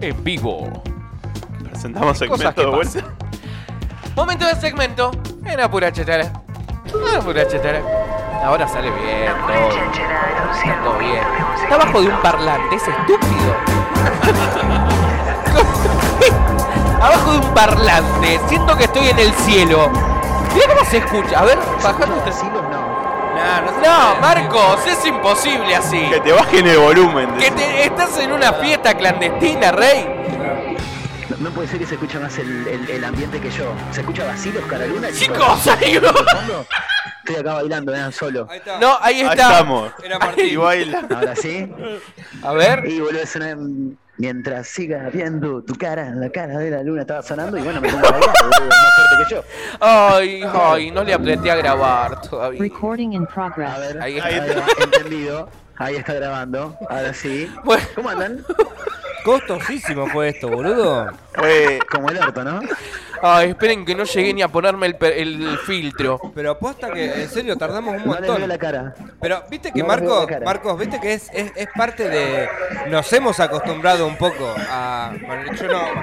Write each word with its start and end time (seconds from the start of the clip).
en 0.00 0.24
vivo. 0.24 0.82
Presentamos 1.64 2.18
segmento 2.18 2.60
de 2.60 2.66
vuelta. 2.66 3.04
Momento 4.14 4.46
de 4.46 4.54
segmento 4.56 5.10
en 5.44 5.60
Apura 5.60 5.92
Chetara. 5.92 6.32
Apura 7.18 7.46
Chetara. 7.46 7.80
Ahora 8.44 8.68
sale 8.68 8.90
bien, 8.90 9.32
todo. 9.46 9.68
Está 10.56 10.82
todo 10.82 10.98
bien. 10.98 11.22
Está 11.62 11.74
abajo 11.74 12.00
de 12.00 12.08
un 12.08 12.16
parlante, 12.22 12.76
es 12.76 12.82
estúpido. 12.88 13.54
abajo 17.02 17.32
de 17.32 17.38
un 17.38 17.54
parlante, 17.54 18.40
siento 18.48 18.76
que 18.76 18.84
estoy 18.84 19.08
en 19.08 19.18
el 19.18 19.32
cielo. 19.32 19.90
Mira 20.54 20.66
cómo 20.68 20.84
se 20.88 20.98
escucha. 20.98 21.40
A 21.40 21.44
ver, 21.44 21.58
bajate. 21.82 22.12
No. 23.82 24.16
Marcos, 24.20 24.86
es 24.86 25.06
imposible 25.06 25.74
así. 25.76 26.00
Que 26.10 26.20
te 26.20 26.32
bajen 26.32 26.66
el 26.66 26.78
volumen. 26.78 27.34
Que 27.36 27.50
te- 27.50 27.84
estás 27.84 28.18
en 28.18 28.32
una 28.32 28.52
fiesta 28.54 28.94
clandestina, 28.94 29.72
Rey. 29.72 30.06
No, 31.38 31.50
puede 31.50 31.68
ser 31.68 31.78
que 31.78 31.86
se 31.86 31.94
escuche 31.94 32.18
más 32.18 32.36
el, 32.38 32.66
el- 32.66 32.90
el 32.90 33.04
ambiente 33.04 33.40
que 33.40 33.50
yo. 33.50 33.72
¿Se 33.92 34.00
escucha 34.00 34.24
vacío, 34.24 34.58
Oscar 34.60 34.80
Luna? 34.88 35.08
Chicos, 35.12 35.38
uno. 35.66 36.64
Estoy 37.24 37.36
acá 37.40 37.54
bailando, 37.54 37.92
vean 37.92 38.12
solo. 38.12 38.46
Ahí 38.50 38.58
está. 38.58 38.78
No, 38.78 38.98
ahí 39.00 39.16
Ahí 39.16 39.22
está. 39.22 39.32
estamos. 39.50 39.92
Era 40.02 40.18
Martín. 40.18 40.46
Y 40.46 40.56
baila. 40.56 41.04
Ahora 41.14 41.36
sí. 41.36 41.68
A 42.42 42.52
ver. 42.52 42.84
Y 42.86 43.00
vuelve 43.00 43.22
a 43.22 43.26
sonar 43.26 43.56
mm, 43.56 43.96
mientras 44.18 44.68
siga 44.68 45.08
viendo 45.12 45.62
tu 45.62 45.74
cara, 45.74 46.10
la 46.14 46.30
cara 46.30 46.58
de 46.58 46.70
la 46.70 46.82
luna 46.82 47.02
estaba 47.02 47.22
sonando 47.22 47.58
y 47.58 47.62
bueno, 47.62 47.80
me 47.80 47.90
pongo 47.90 48.06
a 48.06 48.10
bailar, 48.12 48.28
más 48.30 48.94
fuerte 48.96 49.24
que 49.28 49.34
yo. 49.34 49.42
Ay, 49.80 50.42
ay, 50.52 50.90
no 50.90 51.04
le 51.04 51.14
apreté 51.14 51.50
a 51.50 51.56
grabar 51.56 52.20
todavía. 52.22 52.60
Recording 52.60 53.12
in 53.12 53.22
A 53.24 53.26
progress. 53.26 53.78
ver, 53.78 54.02
Ahí 54.02 54.18
ahí 54.20 54.34
está. 54.34 54.66
está, 54.66 54.84
entendido. 54.84 55.48
Ahí 55.78 55.96
está 55.96 56.14
grabando. 56.14 56.76
Ahora 56.88 57.12
sí. 57.12 57.52
Bueno. 57.64 57.84
¿Cómo 57.94 58.08
andan? 58.08 58.44
Costosísimo 59.24 60.06
fue 60.06 60.28
esto, 60.30 60.48
boludo. 60.48 61.08
Fue. 61.34 61.78
Como 61.90 62.08
el 62.10 62.18
orto, 62.18 62.44
¿no? 62.44 62.60
Ay, 63.22 63.50
esperen 63.50 63.84
que 63.84 63.94
no 63.94 64.04
llegué 64.04 64.34
ni 64.34 64.42
a 64.42 64.48
ponerme 64.48 64.86
el, 64.86 64.96
per- 64.96 65.14
el 65.14 65.58
filtro. 65.58 66.20
Pero 66.34 66.52
aposta 66.52 66.90
que 66.92 67.22
en 67.22 67.28
serio 67.30 67.56
tardamos 67.56 67.94
un 67.96 68.06
No 68.06 68.14
le 68.14 68.20
veo 68.20 68.30
montón. 68.32 68.48
la 68.48 68.58
cara. 68.58 68.94
Pero 69.20 69.42
viste 69.50 69.72
que 69.72 69.80
No 69.82 69.88
les 69.88 70.00
veo 70.00 70.08
Marcos, 70.08 70.22
la 70.22 70.32
cara. 70.34 70.44
Marcos, 70.44 70.78
viste 70.78 71.00
que 71.00 71.14
es, 71.14 71.30
es, 71.32 71.52
es 71.56 71.68
parte 71.76 72.08
de. 72.08 72.48
Nos 72.88 73.12
hemos 73.12 73.40
acostumbrado 73.40 74.06
un 74.06 74.16
poco 74.16 74.54
a. 74.70 75.12
Bueno, 75.26 75.52
yo 75.54 75.68
no. 75.68 75.80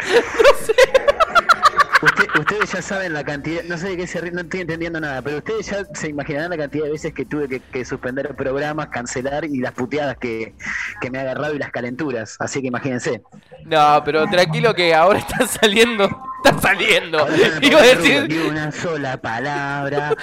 Usted- 2.02 2.28
ustedes 2.38 2.70
ya 2.74 2.82
saben 2.82 3.14
la 3.14 3.24
cantidad, 3.24 3.64
no 3.64 3.78
sé 3.78 3.88
de 3.90 3.96
qué 3.98 4.08
se 4.08 4.20
ríen, 4.20 4.36
no 4.36 4.42
estoy 4.42 4.60
entendiendo 4.60 5.00
nada, 5.00 5.22
pero 5.22 5.38
ustedes 5.38 5.68
ya 5.68 5.86
se 5.94 6.10
imaginarán 6.10 6.50
la 6.50 6.58
cantidad 6.58 6.84
de 6.84 6.92
veces 6.92 7.14
que 7.14 7.24
tuve 7.24 7.48
que, 7.48 7.62
que 7.62 7.86
suspender 7.86 8.36
programas, 8.36 8.90
cancelar 8.90 9.46
y 9.46 9.60
las 9.60 9.72
puteadas 9.72 10.18
que, 10.18 10.54
que 11.00 11.10
me 11.10 11.20
ha 11.20 11.22
agarrado 11.22 11.56
y 11.56 11.60
las 11.60 11.72
calenturas. 11.72 12.36
Así 12.40 12.62
que 12.62 12.68
imagínense. 12.68 13.22
No, 13.64 14.02
pero 14.04 14.28
tranquilo 14.28 14.74
que 14.76 14.94
ahora 14.94 15.20
está 15.28 15.48
saliendo. 15.48 16.10
Está 16.44 16.60
saliendo. 16.62 17.28
Iba 17.62 17.80
a 17.80 17.84
decir. 17.84 18.28
Ni 18.30 18.38
una 18.38 18.72
sola 18.72 19.18
palabra, 19.18 20.14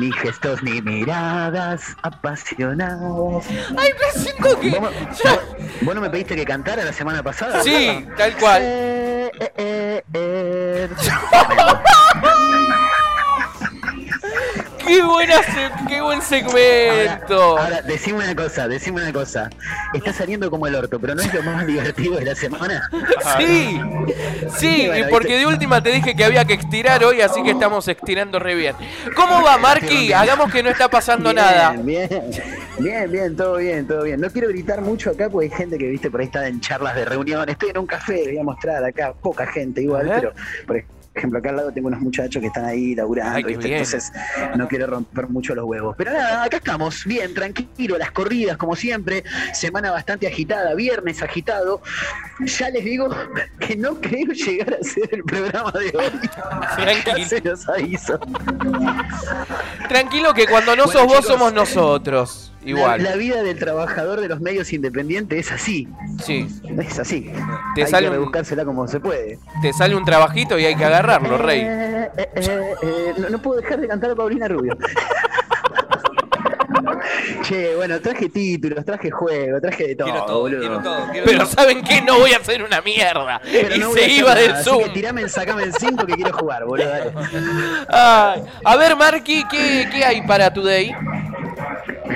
ni 0.00 0.10
gestos 0.12 0.62
ni 0.62 0.80
miradas 0.82 1.96
apasionadas. 2.02 3.46
Ay, 3.76 3.90
me 4.00 4.20
siento 4.20 4.60
que. 4.60 4.70
¿Vos, 4.70 4.80
vos- 4.80 5.18
ya- 5.22 5.40
vos 5.82 5.94
no 5.94 6.00
me 6.00 6.10
pediste 6.10 6.34
que 6.36 6.44
cantara 6.44 6.84
la 6.84 6.92
semana 6.92 7.22
pasada? 7.22 7.62
Sí, 7.62 8.06
tal 8.16 8.32
cual. 8.36 8.62
Eh, 8.64 9.30
eh, 9.56 10.02
eh. 10.14 10.88
Qué 14.86 15.02
buena 15.02 15.42
se- 15.42 15.70
qué 15.88 16.00
buen 16.00 16.20
segmento. 16.22 17.34
Ahora, 17.58 17.62
ahora, 17.64 17.82
decime 17.82 18.18
una 18.18 18.34
cosa, 18.36 18.68
decime 18.68 19.02
una 19.02 19.12
cosa. 19.12 19.50
Está 19.92 20.12
saliendo 20.12 20.50
como 20.50 20.66
el 20.66 20.74
orto, 20.74 20.98
pero 21.00 21.14
no 21.14 21.22
es 21.22 21.32
lo 21.32 21.42
más 21.42 21.66
divertido 21.66 22.16
de 22.16 22.24
la 22.24 22.34
semana. 22.34 22.88
Sí, 23.38 23.80
sí, 24.58 24.86
Bueno, 24.86 25.08
y 25.08 25.10
porque 25.10 25.36
de 25.38 25.46
última 25.46 25.82
te 25.82 25.90
dije 25.90 26.14
que 26.14 26.24
había 26.24 26.44
que 26.44 26.54
estirar 26.54 27.02
hoy, 27.04 27.20
así 27.20 27.42
que 27.42 27.50
estamos 27.50 27.86
estirando 27.88 28.38
re 28.38 28.54
bien. 28.54 28.74
¿Cómo 29.16 29.42
va, 29.42 29.56
Marqui? 29.58 30.12
Hagamos 30.12 30.52
que 30.52 30.62
no 30.62 30.70
está 30.70 30.88
pasando 30.88 31.30
Bien, 31.32 31.36
nada. 31.44 31.72
Bien, 31.72 32.08
bien, 32.78 33.10
bien, 33.12 33.36
todo 33.36 33.56
bien, 33.56 33.86
todo 33.86 34.02
bien. 34.02 34.20
No 34.20 34.30
quiero 34.30 34.48
gritar 34.48 34.80
mucho 34.82 35.10
acá 35.10 35.28
porque 35.30 35.46
hay 35.46 35.58
gente 35.58 35.78
que, 35.78 35.88
viste, 35.88 36.10
por 36.10 36.20
ahí 36.20 36.26
está 36.26 36.46
en 36.46 36.60
charlas 36.60 36.94
de 36.94 37.04
reunión. 37.04 37.48
Estoy 37.48 37.70
en 37.70 37.78
un 37.78 37.86
café, 37.86 38.22
voy 38.26 38.38
a 38.38 38.42
mostrar 38.44 38.84
acá, 38.84 39.12
poca 39.14 39.46
gente 39.46 39.82
igual, 39.82 40.06
pero 40.14 40.32
por 40.66 40.76
ejemplo, 40.76 40.93
acá 41.14 41.50
al 41.50 41.56
lado 41.56 41.72
tengo 41.72 41.88
unos 41.88 42.00
muchachos 42.00 42.40
que 42.40 42.48
están 42.48 42.64
ahí 42.64 42.94
laburando, 42.94 43.36
Ay, 43.36 43.44
entonces 43.48 44.12
no 44.56 44.68
quiero 44.68 44.86
romper 44.86 45.28
mucho 45.28 45.54
los 45.54 45.64
huevos. 45.64 45.94
Pero 45.96 46.12
nada, 46.12 46.44
acá 46.44 46.56
estamos, 46.58 47.04
bien, 47.04 47.32
tranquilo, 47.34 47.98
las 47.98 48.10
corridas 48.10 48.56
como 48.56 48.76
siempre, 48.76 49.24
semana 49.52 49.90
bastante 49.90 50.26
agitada, 50.26 50.74
viernes 50.74 51.22
agitado. 51.22 51.82
Ya 52.40 52.70
les 52.70 52.84
digo 52.84 53.08
que 53.60 53.76
no 53.76 54.00
creo 54.00 54.32
llegar 54.32 54.74
a 54.80 54.84
ser 54.84 55.08
el 55.12 55.22
programa 55.24 55.72
de 55.72 55.92
hoy. 55.96 56.28
Tranquilo. 56.76 57.16
Ya 57.16 57.28
se 57.28 57.40
los 57.40 57.68
aviso. 57.68 58.18
Tranquilo 59.88 60.34
que 60.34 60.46
cuando 60.46 60.74
no 60.76 60.86
Bueno, 60.86 61.00
sos 61.00 61.06
vos 61.06 61.20
chicos, 61.20 61.26
somos 61.26 61.52
nosotros. 61.52 62.53
La, 62.64 62.70
Igual. 62.70 63.02
la 63.02 63.16
vida 63.16 63.42
del 63.42 63.58
trabajador 63.58 64.20
de 64.22 64.28
los 64.28 64.40
medios 64.40 64.72
independientes 64.72 65.38
es 65.46 65.52
así. 65.52 65.86
Sí. 66.24 66.48
Es 66.78 66.98
así. 66.98 67.30
Te 67.74 67.82
Hay 67.84 67.88
sale 67.90 68.04
que 68.06 68.10
un- 68.10 68.14
rebuscársela 68.16 68.64
como 68.64 68.88
se 68.88 69.00
puede. 69.00 69.38
Te 69.60 69.72
sale 69.74 69.94
un 69.94 70.04
trabajito 70.04 70.58
y 70.58 70.64
hay 70.64 70.74
que 70.74 70.84
agarrarlo, 70.84 71.36
Rey. 71.38 71.60
Eh, 71.60 72.08
eh, 72.16 72.28
eh, 72.36 72.74
eh, 72.82 73.14
no, 73.18 73.28
no 73.28 73.38
puedo 73.42 73.60
dejar 73.60 73.80
de 73.80 73.88
cantar 73.88 74.10
a 74.12 74.14
Paulina 74.14 74.48
Rubio. 74.48 74.76
che, 77.42 77.74
bueno, 77.76 78.00
traje 78.00 78.28
títulos, 78.28 78.84
traje 78.84 79.10
juego, 79.10 79.60
traje 79.60 79.88
de 79.88 79.96
todo, 79.96 80.08
Quiero 80.08 80.24
todo, 80.26 80.40
boludo. 80.40 80.60
quiero 80.60 80.80
todo. 80.82 81.08
quiero 81.10 81.26
Pero 81.26 81.38
todo. 81.40 81.48
¿saben 81.48 81.82
qué? 81.84 82.00
No 82.02 82.18
voy 82.18 82.32
a 82.32 82.38
hacer 82.38 82.62
una 82.62 82.80
mierda. 82.80 83.40
Pero 83.44 83.74
y 83.74 83.78
no 83.78 83.90
voy 83.90 84.00
a 84.00 84.04
se 84.04 84.10
iba 84.10 84.28
nada, 84.30 84.40
del 84.40 84.52
así 84.52 84.64
Zoom. 84.64 84.84
que 84.84 84.88
tirame 84.90 85.28
sacame 85.28 85.64
en 85.64 85.72
5 85.72 86.06
que 86.06 86.14
quiero 86.14 86.32
jugar, 86.32 86.64
boludo. 86.64 86.88
dale. 86.88 87.12
Ay, 87.88 88.42
A 88.64 88.76
ver, 88.76 88.96
Marqui, 88.96 89.44
¿qué, 89.50 89.88
¿qué 89.92 90.04
hay 90.04 90.22
para 90.26 90.52
Today? 90.52 90.94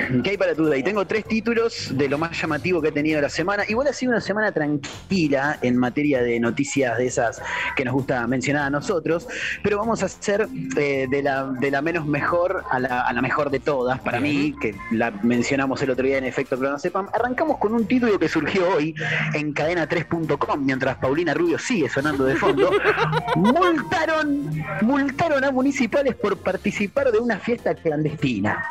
¿Qué 0.23 0.31
hay 0.31 0.37
para 0.37 0.55
tu 0.55 0.65
day? 0.65 0.83
Tengo 0.83 1.05
tres 1.05 1.25
títulos 1.25 1.89
de 1.95 2.09
lo 2.09 2.17
más 2.17 2.39
llamativo 2.39 2.81
que 2.81 2.89
he 2.89 2.91
tenido 2.91 3.21
la 3.21 3.29
semana. 3.29 3.63
Igual 3.67 3.87
ha 3.87 3.93
sido 3.93 4.11
una 4.11 4.21
semana 4.21 4.51
tranquila 4.51 5.59
en 5.61 5.77
materia 5.77 6.21
de 6.21 6.39
noticias 6.39 6.97
de 6.97 7.07
esas 7.07 7.41
que 7.75 7.85
nos 7.85 7.93
gusta 7.93 8.25
mencionar 8.27 8.63
a 8.63 8.69
nosotros, 8.69 9.27
pero 9.63 9.77
vamos 9.77 10.01
a 10.03 10.07
hacer 10.07 10.47
eh, 10.77 11.07
de, 11.09 11.23
la, 11.23 11.45
de 11.45 11.71
la 11.71 11.81
menos 11.81 12.05
mejor 12.05 12.63
a 12.69 12.79
la, 12.79 13.01
a 13.01 13.13
la 13.13 13.21
mejor 13.21 13.49
de 13.49 13.59
todas, 13.59 13.99
para 13.99 14.19
mí, 14.19 14.55
que 14.59 14.75
la 14.91 15.11
mencionamos 15.11 15.81
el 15.81 15.91
otro 15.91 16.05
día 16.05 16.17
en 16.17 16.25
efecto, 16.25 16.57
pero 16.57 16.71
no 16.71 16.79
sepan. 16.79 17.07
Arrancamos 17.13 17.57
con 17.57 17.73
un 17.73 17.85
título 17.85 18.17
que 18.17 18.27
surgió 18.27 18.67
hoy 18.69 18.95
en 19.33 19.53
cadena3.com, 19.53 20.65
mientras 20.65 20.97
Paulina 20.97 21.33
Rubio 21.33 21.59
sigue 21.59 21.89
sonando 21.89 22.25
de 22.25 22.35
fondo. 22.35 22.71
multaron, 23.35 24.49
multaron 24.81 25.43
a 25.43 25.51
municipales 25.51 26.15
por 26.15 26.37
participar 26.37 27.11
de 27.11 27.19
una 27.19 27.37
fiesta 27.37 27.75
clandestina. 27.75 28.63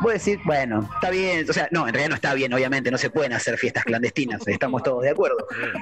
Voy 0.00 0.10
a 0.10 0.14
decir, 0.14 0.38
bueno, 0.44 0.77
está 0.94 1.10
bien, 1.10 1.48
o 1.48 1.52
sea, 1.52 1.68
no, 1.70 1.86
en 1.86 1.94
realidad 1.94 2.10
no 2.10 2.14
está 2.16 2.34
bien, 2.34 2.52
obviamente, 2.52 2.90
no 2.90 2.98
se 2.98 3.10
pueden 3.10 3.32
hacer 3.32 3.56
fiestas 3.58 3.84
clandestinas, 3.84 4.40
estamos 4.46 4.82
todos 4.82 5.02
de 5.02 5.10
acuerdo. 5.10 5.36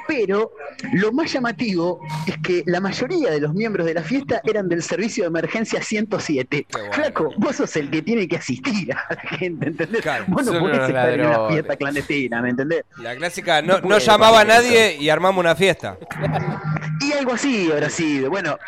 Pero 0.09 0.53
lo 0.93 1.13
más 1.13 1.33
llamativo 1.33 2.01
es 2.27 2.37
que 2.39 2.63
la 2.67 2.81
mayoría 2.81 3.31
de 3.31 3.41
los 3.41 3.55
miembros 3.55 3.87
de 3.87 3.95
la 3.95 4.03
fiesta 4.03 4.41
eran 4.45 4.69
del 4.69 4.83
servicio 4.83 5.25
de 5.25 5.29
emergencia 5.29 5.83
107. 5.83 6.67
Qué 6.69 6.79
bueno. 6.79 6.93
Flaco, 6.93 7.33
vos 7.37 7.57
sos 7.57 7.75
el 7.77 7.91
que 7.91 8.03
tiene 8.03 8.29
que 8.29 8.37
asistir 8.37 8.93
a 8.93 9.07
la 9.15 9.21
gente, 9.39 9.69
¿entendés? 9.69 10.03
Claro, 10.03 10.25
vos 10.29 10.45
no 10.45 10.59
podés 10.59 10.81
estar 10.89 11.09
en 11.11 11.21
una 11.27 11.49
fiesta 11.49 11.77
clandestina, 11.77 12.43
¿me 12.43 12.51
entendés? 12.51 12.85
La 12.99 13.17
clásica, 13.17 13.63
no, 13.63 13.81
No 13.81 13.99
llamaba 13.99 14.41
a 14.41 14.45
nadie 14.45 14.97
y 15.01 15.09
armamos 15.09 15.41
una 15.41 15.55
fiesta. 15.55 15.97
Y 17.01 17.13
algo 17.13 17.33
así 17.33 17.71
habrá 17.71 17.91
sido. 17.91 18.31
Bueno, 18.31 18.59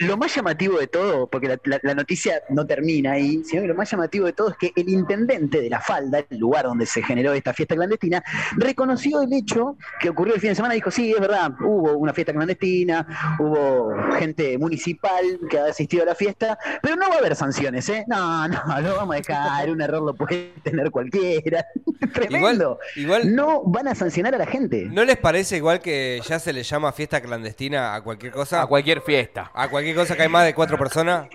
lo 0.00 0.16
más 0.16 0.34
llamativo 0.34 0.78
de 0.78 0.86
todo, 0.86 1.26
porque 1.26 1.48
la, 1.48 1.58
la- 1.64 1.80
la 1.82 1.94
noticia 1.94 2.40
no 2.48 2.66
termina 2.66 3.12
ahí, 3.12 3.42
sino 3.44 3.62
que 3.62 3.68
lo 3.68 3.74
más 3.74 3.90
llamativo 3.90 4.26
de 4.26 4.32
todo 4.32 4.50
es 4.50 4.56
que 4.56 4.72
el 4.74 4.88
intendente 4.88 5.60
de 5.60 5.70
La 5.70 5.73
Falda, 5.80 6.24
el 6.28 6.38
lugar 6.38 6.64
donde 6.64 6.86
se 6.86 7.02
generó 7.02 7.32
esta 7.32 7.52
fiesta 7.52 7.74
clandestina, 7.74 8.22
reconoció 8.56 9.22
el 9.22 9.32
hecho 9.32 9.76
que 10.00 10.10
ocurrió 10.10 10.34
el 10.34 10.40
fin 10.40 10.50
de 10.50 10.54
semana 10.56 10.74
y 10.74 10.78
dijo, 10.78 10.90
sí, 10.90 11.12
es 11.12 11.20
verdad, 11.20 11.50
hubo 11.60 11.92
una 11.96 12.12
fiesta 12.12 12.32
clandestina, 12.32 13.06
hubo 13.38 13.92
gente 14.18 14.56
municipal 14.58 15.24
que 15.48 15.58
ha 15.58 15.66
asistido 15.66 16.02
a 16.02 16.06
la 16.06 16.14
fiesta, 16.14 16.58
pero 16.82 16.96
no 16.96 17.08
va 17.08 17.16
a 17.16 17.18
haber 17.18 17.34
sanciones, 17.36 17.88
¿eh? 17.88 18.04
No, 18.08 18.48
no, 18.48 18.60
lo 18.80 18.96
vamos 18.96 19.14
a 19.16 19.18
dejar, 19.18 19.70
un 19.70 19.80
error 19.80 20.02
lo 20.02 20.14
puede 20.14 20.52
tener 20.62 20.90
cualquiera. 20.90 21.64
Tremendo. 22.12 22.78
igual- 22.96 23.34
No 23.34 23.62
van 23.64 23.88
a 23.88 23.94
sancionar 23.94 24.34
a 24.34 24.38
la 24.38 24.46
gente. 24.46 24.86
¿No 24.90 25.04
les 25.04 25.16
parece 25.16 25.56
igual 25.56 25.80
que 25.80 26.20
ya 26.26 26.38
se 26.38 26.52
le 26.52 26.62
llama 26.62 26.92
fiesta 26.92 27.20
clandestina 27.20 27.94
a 27.94 28.02
cualquier 28.02 28.32
cosa? 28.32 28.62
A 28.62 28.66
cualquier 28.66 29.00
fiesta. 29.02 29.50
A 29.54 29.68
cualquier 29.68 29.96
cosa 29.96 30.14
que 30.16 30.22
hay 30.22 30.28
más 30.28 30.44
de 30.44 30.54
cuatro 30.54 30.78
personas. 30.78 31.26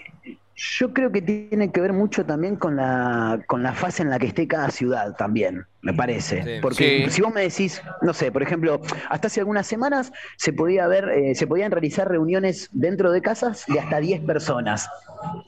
Yo 0.60 0.94
creo 0.94 1.10
que 1.12 1.22
tiene 1.22 1.72
que 1.72 1.80
ver 1.80 1.94
mucho 1.94 2.26
también 2.26 2.58
con 2.58 2.76
la, 2.76 3.42
con 3.48 3.64
la 3.64 3.74
fase 3.74 4.04
en 4.04 4.10
la 4.10 4.20
que 4.20 4.28
esté 4.28 4.46
cada 4.46 4.70
ciudad 4.72 5.16
también, 5.16 5.66
me 5.81 5.94
parece. 5.94 6.44
Sí. 6.44 6.50
Porque 6.62 7.04
Sí. 7.06 7.10
si 7.12 7.22
vos 7.22 7.34
me 7.34 7.42
decís, 7.42 7.81
no 8.02 8.14
sé, 8.14 8.31
por 8.31 8.44
ejemplo, 8.44 8.81
hasta 9.10 9.28
hace 9.28 9.40
algunas 9.40 9.66
semanas 9.68 10.12
se 10.38 10.52
podía 10.54 10.88
ver, 10.88 11.08
eh, 11.10 11.36
se 11.36 11.48
podían 11.48 11.72
realizar 11.72 12.08
reuniones 12.10 12.70
dentro 12.72 13.12
de 13.12 13.22
casas 13.22 13.64
de 13.68 13.80
hasta 13.80 14.00
10 14.00 14.22
personas. 14.22 14.90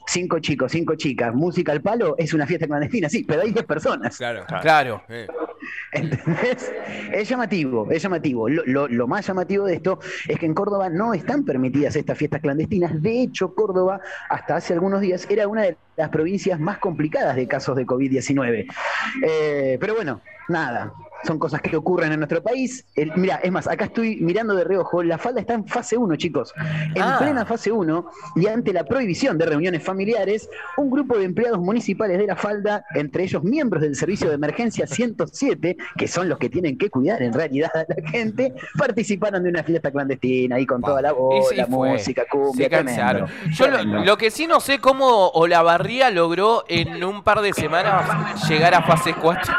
Cinco 0.06 0.38
chicos, 0.38 0.72
cinco 0.72 0.94
chicas, 0.96 1.34
música 1.34 1.72
al 1.72 1.80
palo, 1.82 2.14
es 2.18 2.32
una 2.34 2.46
fiesta 2.46 2.66
clandestina, 2.66 3.08
sí, 3.08 3.24
pero 3.24 3.42
hay 3.42 3.52
10 3.52 3.64
personas. 3.66 4.16
Claro. 4.16 4.44
Claro. 4.62 5.02
¿Entendés? 5.92 6.72
Es 7.12 7.28
llamativo, 7.28 7.88
es 7.90 8.02
llamativo. 8.02 8.48
Lo, 8.48 8.62
lo- 8.66 8.88
lo 8.88 9.06
más 9.06 9.26
llamativo 9.26 9.64
de 9.66 9.74
esto 9.74 9.98
es 10.28 10.38
que 10.38 10.46
en 10.46 10.54
Córdoba 10.54 10.88
no 10.88 11.14
están 11.14 11.44
permitidas 11.44 11.94
estas 11.96 12.18
fiestas 12.18 12.40
clandestinas. 12.40 13.00
De 13.02 13.22
hecho, 13.22 13.54
Córdoba, 13.54 14.00
hasta 14.28 14.56
hace 14.56 14.72
algunos 14.74 15.00
días, 15.00 15.26
era 15.30 15.46
una 15.48 15.62
de 15.62 15.76
las 15.96 16.08
provincias 16.08 16.58
más 16.58 16.78
complicadas 16.78 17.36
de 17.36 17.46
casos 17.46 17.76
de 17.76 17.86
COVID-19. 17.86 18.66
Eh, 19.22 19.76
pero 19.80 19.94
bueno, 19.94 20.20
nada. 20.48 20.92
Son 21.24 21.38
cosas 21.38 21.60
que 21.62 21.76
ocurren 21.76 22.12
en 22.12 22.20
nuestro 22.20 22.42
país. 22.42 22.84
El- 22.94 23.12
mira, 23.16 23.36
es 23.42 23.50
más, 23.52 23.66
acá 23.68 23.84
estoy 23.86 24.16
mirando 24.16 24.54
de 24.54 24.64
reojo. 24.64 25.02
La 25.02 25.18
falda 25.18 25.40
está 25.40 25.54
en 25.54 25.66
fase 25.66 25.96
1, 25.96 26.16
chicos. 26.16 26.52
En 26.94 27.02
Ah. 27.02 27.16
plena 27.18 27.44
fase 27.46 27.70
1 27.70 28.06
y 28.36 28.46
ante 28.48 28.72
la 28.72 28.84
prohibición 28.84 29.38
de 29.38 29.46
reuniones 29.46 29.82
familiares, 29.82 30.48
un 30.76 30.90
grupo 30.90 31.16
de 31.18 31.24
empleados 31.24 31.58
municipales 31.60 32.18
de 32.18 32.26
la 32.26 32.36
falda, 32.36 32.84
entre 32.94 33.24
ellos 33.24 33.42
miembros 33.44 33.82
del 33.82 33.94
servicio 33.94 34.28
de 34.28 34.34
emergencia 34.34 34.86
107, 34.86 35.76
que 35.96 36.08
son 36.08 36.28
los 36.28 36.38
que 36.38 36.48
tienen 36.48 36.76
que 36.76 36.90
cuidar 36.90 37.22
en 37.22 37.32
realidad 37.32 37.70
a 37.74 37.84
la 37.88 38.08
gente, 38.10 38.54
participaron 38.76 39.42
de 39.44 39.50
una 39.50 39.62
fiesta 39.62 39.90
clandestina 39.90 40.56
ahí 40.56 40.66
con 40.66 40.82
toda 40.82 41.00
la 41.02 41.12
voz, 41.12 41.48
sí 41.50 41.56
la 41.56 41.66
fue. 41.66 41.90
música, 41.92 42.24
cumbia, 42.30 42.64
Se 42.66 42.70
cansaron. 42.70 43.28
Yo 43.52 43.68
lo, 43.68 43.84
lo 44.04 44.16
que 44.18 44.30
sí 44.30 44.46
no 44.46 44.60
sé 44.60 44.78
cómo 44.80 45.28
Olavarría 45.28 46.10
logró 46.10 46.64
en 46.68 47.02
un 47.04 47.22
par 47.22 47.40
de 47.42 47.52
semanas 47.52 48.48
llegar 48.48 48.74
a 48.74 48.82
fase 48.82 49.14
4. 49.14 49.54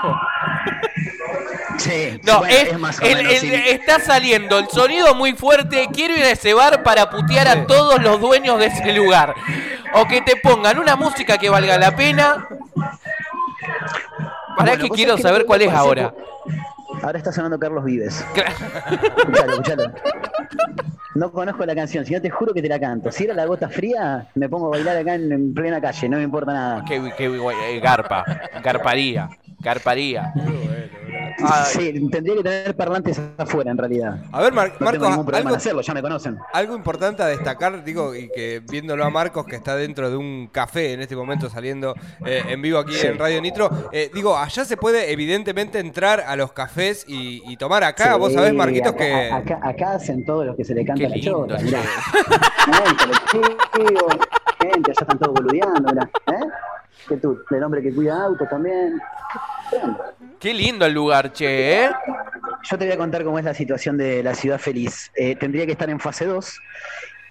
Sí, 1.78 2.20
No, 2.24 2.40
bueno, 2.40 2.54
es, 2.56 2.80
más 2.80 3.00
o 3.00 3.04
el- 3.04 3.18
menos 3.18 3.44
el- 3.44 3.54
está 3.54 4.00
saliendo 4.00 4.60
el 4.60 4.68
sonido 4.70 5.16
muy 5.16 5.34
fuerte. 5.34 5.88
Quiero 5.94 6.16
ir 6.16 6.24
a 6.24 6.32
ese 6.32 6.54
bar 6.54 6.84
para 6.84 7.10
putear 7.10 7.48
a 7.48 7.66
todos 7.66 8.02
los 8.02 8.20
dueños 8.20 8.60
de 8.60 8.68
ese 8.68 8.94
lugar. 8.94 9.34
O 9.94 10.08
que 10.08 10.22
te 10.22 10.36
pongan 10.38 10.78
una 10.80 10.96
música 10.96 11.38
que 11.38 11.50
valga 11.50 11.78
la 11.78 11.96
pena. 11.96 12.48
Para 14.58 14.72
Bueno, 14.76 14.84
que 14.84 14.90
quiero 14.92 15.16
que 15.16 15.22
saber 15.22 15.46
cuál 15.46 15.62
es 15.64 15.72
ahora. 15.74 16.14
Ahora 17.02 17.18
está 17.18 17.32
sonando 17.32 17.58
Carlos 17.60 17.84
Vives. 17.84 18.24
Claro. 18.34 18.50
Escuchalo, 19.18 19.52
escuchalo. 19.54 19.94
No 21.16 21.32
conozco 21.32 21.66
la 21.66 21.76
canción, 21.76 22.06
si 22.06 22.14
no 22.14 22.22
te 22.22 22.30
juro 22.30 22.54
que 22.54 22.62
te 22.62 22.70
la 22.70 22.80
canto. 22.80 23.12
Si 23.12 23.24
era 23.26 23.34
la 23.34 23.46
gota 23.46 23.68
fría, 23.70 24.28
me 24.36 24.48
pongo 24.50 24.68
a 24.68 24.70
bailar 24.72 24.98
acá 24.98 25.16
en, 25.16 25.32
en 25.32 25.54
plena 25.54 25.80
calle, 25.82 26.08
no 26.10 26.18
me 26.18 26.24
importa 26.24 26.54
nada. 26.54 26.84
Qué, 26.88 27.14
qué 27.18 27.28
guay, 27.30 27.56
eh, 27.66 27.80
garpa, 27.80 28.24
garparía, 28.64 29.30
garparía. 29.60 30.34
Ay. 31.44 31.64
Sí, 31.66 32.10
tendría 32.10 32.36
que 32.36 32.44
tener 32.44 32.76
parlantes 32.76 33.20
afuera 33.38 33.72
en 33.72 33.78
realidad. 33.78 34.18
A 34.32 34.42
ver, 34.42 34.54
Mar- 34.54 34.74
No 34.80 34.86
Marcos, 34.86 35.08
algo, 35.10 35.50
en 35.50 35.56
hacerlo, 35.56 35.82
ya 35.82 35.94
me 35.94 36.02
conocen. 36.02 36.38
algo 36.54 36.76
importante 36.76 37.24
a 37.24 37.28
destacar, 37.28 37.84
digo, 37.84 38.14
y 38.16 38.30
que 38.30 38.62
viéndolo 38.70 39.04
a 39.06 39.10
Marcos, 39.10 39.46
que 39.46 39.56
está 39.56 39.76
dentro 39.76 40.10
de 40.10 40.18
un 40.18 40.48
café 40.52 40.94
en 40.94 41.02
este 41.02 41.16
momento 41.16 41.50
saliendo 41.50 41.96
eh, 42.26 42.44
en 42.50 42.62
vivo 42.62 42.80
aquí 42.80 42.94
Sí. 42.94 43.08
en 43.08 43.18
Radio 43.18 43.42
Nitro, 43.42 43.70
eh, 43.92 44.10
digo, 44.14 44.38
allá 44.38 44.66
se 44.66 44.78
puede 44.78 45.12
evidentemente 45.12 45.80
entrar 45.80 46.22
a 46.22 46.36
los 46.36 46.52
cafés 46.54 47.06
y, 47.08 47.42
y 47.52 47.58
tomar 47.58 47.84
acá. 47.84 48.14
Sí, 48.14 48.20
Vos 48.20 48.34
sabés, 48.34 48.54
Marquitos, 48.54 48.90
acá, 48.94 48.98
que... 48.98 49.32
Acá, 49.32 49.60
acá 49.64 49.92
hacen 49.94 50.26
todo 50.26 50.44
lo 50.46 50.56
que 50.56 50.64
se 50.64 50.74
le 50.76 50.86
canta 50.86 51.08
la 51.10 51.20
chota, 51.20 51.58
mirá. 51.60 51.80
Colectivo, 53.04 54.08
gente, 54.62 54.92
allá 54.92 55.02
están 55.02 55.20
todos 55.20 55.34
boludeando, 55.34 55.92
mirá. 55.94 56.10
¿Eh? 56.28 56.46
Que 57.08 57.18
tú, 57.18 57.38
el 57.50 57.64
hombre 57.64 57.82
que 57.82 57.94
cuida 57.94 58.24
autos 58.24 58.48
también. 58.50 59.00
Qué 60.44 60.54
lindo 60.54 60.86
el 60.86 60.92
lugar, 60.92 61.32
che, 61.32 61.86
¿eh? 61.86 61.90
Yo 62.70 62.78
te 62.78 62.84
voy 62.84 62.94
a 62.94 62.98
contar 62.98 63.24
cómo 63.24 63.40
es 63.40 63.46
la 63.46 63.54
situación 63.54 63.96
de 63.96 64.22
la 64.22 64.36
ciudad 64.36 64.60
feliz. 64.60 65.10
Eh, 65.16 65.38
tendría 65.38 65.66
que 65.66 65.72
estar 65.72 65.90
en 65.90 66.02
fase 66.02 66.26
2 66.26 66.60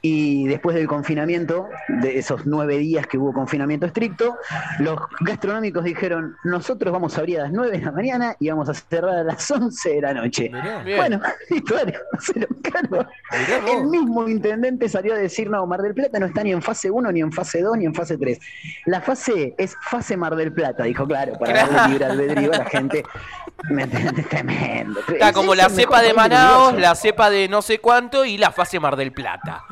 y 0.04 0.48
después 0.48 0.74
del 0.74 0.88
confinamiento, 0.88 1.68
de 1.88 2.18
esos 2.18 2.44
nueve 2.44 2.76
días 2.78 3.06
que 3.06 3.18
hubo 3.18 3.32
confinamiento 3.32 3.86
estricto, 3.86 4.36
los 4.80 4.98
gastronómicos 5.20 5.84
dijeron, 5.84 6.36
nosotros 6.42 6.92
vamos 6.92 7.16
a 7.16 7.20
abrir 7.20 7.38
a 7.38 7.44
las 7.44 7.52
9 7.52 7.78
de 7.78 7.84
la 7.84 7.92
mañana 7.92 8.36
y 8.40 8.48
vamos 8.50 8.68
a 8.68 8.74
cerrar 8.74 9.16
a 9.18 9.22
las 9.22 9.48
11 9.48 9.88
de 9.90 10.00
la 10.00 10.12
noche. 10.14 10.50
Mirá. 10.52 10.82
Bueno, 10.96 11.20
hacelo, 12.12 12.46
claro. 12.62 13.08
Mirá 13.30 13.60
vos. 13.60 13.70
El 13.76 13.86
mismo 13.86 14.28
intendente 14.28 14.88
salió 14.88 15.14
a 15.14 15.16
decir, 15.18 15.48
no, 15.48 15.64
Mar 15.66 15.80
del 15.82 15.94
Plata 15.94 16.18
no 16.18 16.26
está 16.26 16.42
ni 16.42 16.50
en 16.52 16.62
fase 16.62 16.90
1, 16.90 17.12
ni 17.12 17.20
en 17.20 17.32
fase 17.32 17.60
2, 17.62 17.78
ni 17.78 17.84
en 17.86 17.94
fase 17.94 18.18
3. 18.18 18.40
La 18.86 19.00
fase 19.00 19.54
es 19.56 19.76
fase 19.82 20.16
Mar 20.16 20.34
del 20.34 20.52
Plata, 20.52 20.82
dijo, 20.84 21.06
claro, 21.06 21.34
para 21.38 21.52
Claro. 21.52 21.72
darle 21.72 21.88
libre 21.92 22.04
albedrío 22.06 22.52
a 22.52 22.58
la 22.58 22.64
gente. 22.64 23.04
¿Me 23.70 23.82
entiendes? 23.84 24.28
Tremendo. 24.28 25.00
Está 25.08 25.28
Es- 25.28 25.32
como 25.34 25.54
la 25.54 25.68
cepa 25.68 26.02
de 26.02 26.12
Manaos, 26.14 26.74
la 26.78 26.94
cepa 26.94 27.30
de 27.30 27.48
no 27.48 27.62
sé 27.62 27.78
cuánto 27.78 28.24
y 28.24 28.38
la 28.38 28.50
fase 28.50 28.78
Mar 28.80 28.96
del 28.96 29.12
Plata. 29.12 29.64